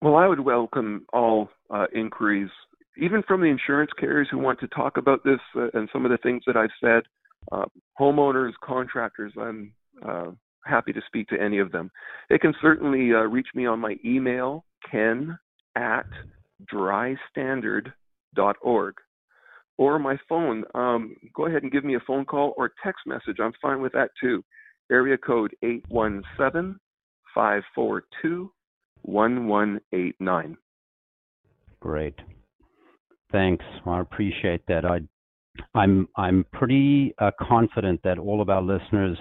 Well, 0.00 0.16
I 0.16 0.26
would 0.26 0.40
welcome 0.40 1.06
all 1.12 1.48
uh, 1.70 1.86
inquiries, 1.94 2.50
even 2.98 3.22
from 3.26 3.40
the 3.40 3.46
insurance 3.46 3.90
carriers 3.98 4.28
who 4.30 4.38
want 4.38 4.60
to 4.60 4.68
talk 4.68 4.96
about 4.96 5.24
this 5.24 5.40
uh, 5.56 5.68
and 5.74 5.88
some 5.92 6.04
of 6.04 6.10
the 6.10 6.18
things 6.18 6.42
that 6.46 6.56
I've 6.56 6.70
said. 6.82 7.04
Uh, 7.52 7.66
homeowners, 7.98 8.52
contractors, 8.62 9.32
I'm 9.38 9.72
uh, 10.06 10.30
happy 10.64 10.92
to 10.92 11.00
speak 11.06 11.28
to 11.28 11.40
any 11.40 11.58
of 11.58 11.72
them. 11.72 11.90
They 12.30 12.38
can 12.38 12.54
certainly 12.60 13.12
uh, 13.12 13.22
reach 13.22 13.48
me 13.54 13.66
on 13.66 13.80
my 13.80 13.96
email, 14.04 14.64
ken 14.90 15.38
at 15.76 16.06
drystandard.org, 16.72 18.94
or 19.76 19.98
my 19.98 20.16
phone. 20.28 20.62
Um, 20.74 21.16
go 21.34 21.46
ahead 21.46 21.62
and 21.62 21.72
give 21.72 21.84
me 21.84 21.96
a 21.96 22.00
phone 22.06 22.24
call 22.24 22.54
or 22.56 22.72
text 22.82 23.02
message. 23.06 23.36
I'm 23.42 23.52
fine 23.60 23.82
with 23.82 23.92
that 23.92 24.10
too. 24.20 24.42
Area 24.90 25.18
code 25.18 25.54
817 25.62 26.78
542 27.34 28.50
1189. 29.02 30.56
Great. 31.80 32.14
Thanks. 33.32 33.64
I 33.84 34.00
appreciate 34.00 34.64
that. 34.68 34.84
I, 34.84 35.00
I'm 35.74 36.08
I'm 36.16 36.44
pretty 36.52 37.14
uh, 37.18 37.30
confident 37.40 38.00
that 38.04 38.18
all 38.18 38.40
of 38.40 38.48
our 38.48 38.62
listeners 38.62 39.18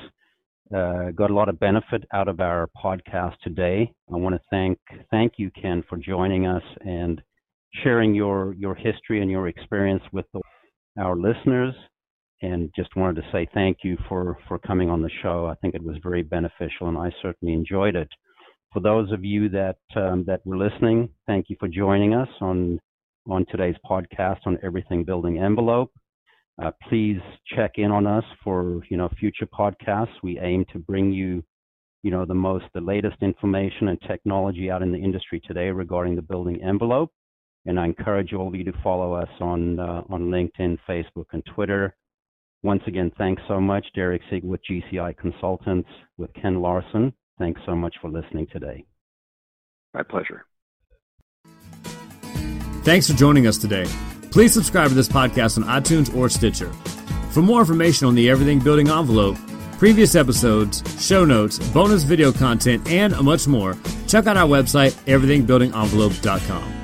uh, 0.76 1.12
got 1.12 1.30
a 1.32 1.34
lot 1.34 1.50
of 1.50 1.60
benefit 1.60 2.04
out 2.13 2.28
of 2.28 2.39
our 2.39 2.69
podcast 2.84 3.36
today. 3.43 3.91
I 4.12 4.17
want 4.17 4.36
to 4.36 4.41
thank 4.50 4.80
thank 5.12 5.34
you, 5.38 5.52
Ken, 5.52 5.84
for 5.88 5.98
joining 5.98 6.48
us 6.48 6.63
and 6.82 7.22
sharing 7.84 8.15
your 8.15 8.54
your 8.56 8.76
history 8.76 9.22
and 9.22 9.30
your 9.30 9.48
experience 9.48 10.04
with 10.12 10.26
the, 10.34 10.41
our 11.00 11.15
listeners. 11.15 11.76
And 12.41 12.72
just 12.76 12.96
wanted 12.98 13.22
to 13.22 13.28
say 13.32 13.48
thank 13.54 13.78
you 13.84 13.98
for 14.10 14.38
for 14.48 14.60
coming 14.60 14.89
on 14.89 15.02
the 15.02 15.10
show. 15.22 15.46
I 15.48 15.56
think 15.56 15.76
it 15.76 15.84
was 15.84 15.98
very 16.04 16.24
beneficial, 16.24 16.88
and 16.89 16.98
I 16.98 17.12
certainly 17.22 17.54
enjoyed 17.54 17.96
it. 17.96 18.10
For 18.74 18.80
those 18.82 19.12
of 19.12 19.24
you 19.24 19.50
that 19.50 19.78
um, 19.96 20.26
that 20.28 20.46
were 20.46 20.58
listening, 20.58 21.10
thank 21.28 21.50
you 21.50 21.56
for 21.60 21.67
joining 21.69 22.13
us 22.13 22.30
on 22.41 22.80
on 23.30 23.46
today's 23.50 23.76
podcast 23.89 24.39
on 24.46 24.58
everything 24.63 25.04
building 25.06 25.38
envelope. 25.39 25.91
Uh, 26.62 26.72
please 26.88 27.20
check 27.56 27.74
in 27.76 27.92
on 27.92 28.06
us 28.06 28.24
for 28.44 28.82
you 28.89 28.98
know 28.98 29.10
future 29.20 29.48
podcasts. 29.48 30.13
We 30.22 30.39
aim 30.39 30.66
to 30.72 30.80
bring 30.80 31.12
you 31.12 31.44
you 32.04 32.12
know 32.12 32.26
the 32.26 32.36
most 32.36 32.66
the 32.74 32.82
latest 32.82 33.18
information 33.22 33.88
and 33.88 34.00
technology 34.08 34.70
out 34.70 34.84
in 34.84 34.92
the 34.92 34.98
industry 34.98 35.42
today 35.48 35.70
regarding 35.70 36.16
the 36.16 36.22
building 36.22 36.62
envelope. 36.63 37.12
And 37.66 37.80
I 37.80 37.86
encourage 37.86 38.34
all 38.34 38.50
of 38.50 38.56
you 38.56 38.66
to 38.66 38.74
follow 38.84 39.13
us 39.13 39.30
on 39.39 39.80
uh, 39.80 40.04
on 40.10 40.30
LinkedIn, 40.30 40.78
Facebook, 40.88 41.26
and 41.32 41.44
Twitter. 41.56 41.96
Once 42.62 42.84
again, 42.88 43.12
thanks 43.18 43.42
so 43.48 43.60
much, 43.60 43.86
Derek 43.94 44.22
Sieg 44.30 44.44
with 44.44 44.62
GCI 44.70 45.18
Consultants 45.18 45.89
with 46.18 46.34
Ken 46.34 46.62
Larsen. 46.62 47.13
Thanks 47.38 47.60
so 47.66 47.76
much 47.76 47.96
for 48.02 48.10
listening 48.10 48.48
today. 48.54 48.86
My 49.94 50.04
pleasure. 50.04 50.46
Thanks 52.84 53.10
for 53.10 53.18
joining 53.18 53.48
us 53.48 53.58
today. 53.58 53.86
Please 54.34 54.52
subscribe 54.52 54.89
to 54.89 54.96
this 54.96 55.08
podcast 55.08 55.60
on 55.60 55.63
iTunes 55.65 56.13
or 56.15 56.28
Stitcher. 56.28 56.74
For 57.30 57.43
more 57.43 57.60
information 57.60 58.08
on 58.08 58.15
the 58.15 58.32
Everything 58.32 58.58
Building 58.58 58.89
envelope, 58.89 59.38
previous 59.78 60.15
episodes, 60.15 60.82
show 61.00 61.24
notes, 61.24 61.60
bonus 61.69 62.02
video 62.02 62.32
content, 62.32 62.89
and 62.89 63.15
much 63.22 63.48
more, 63.48 63.78
check 64.08 64.26
out 64.26 64.36
our 64.36 64.48
website, 64.48 64.93
everythingbuildingenvelope.com. 65.06 66.83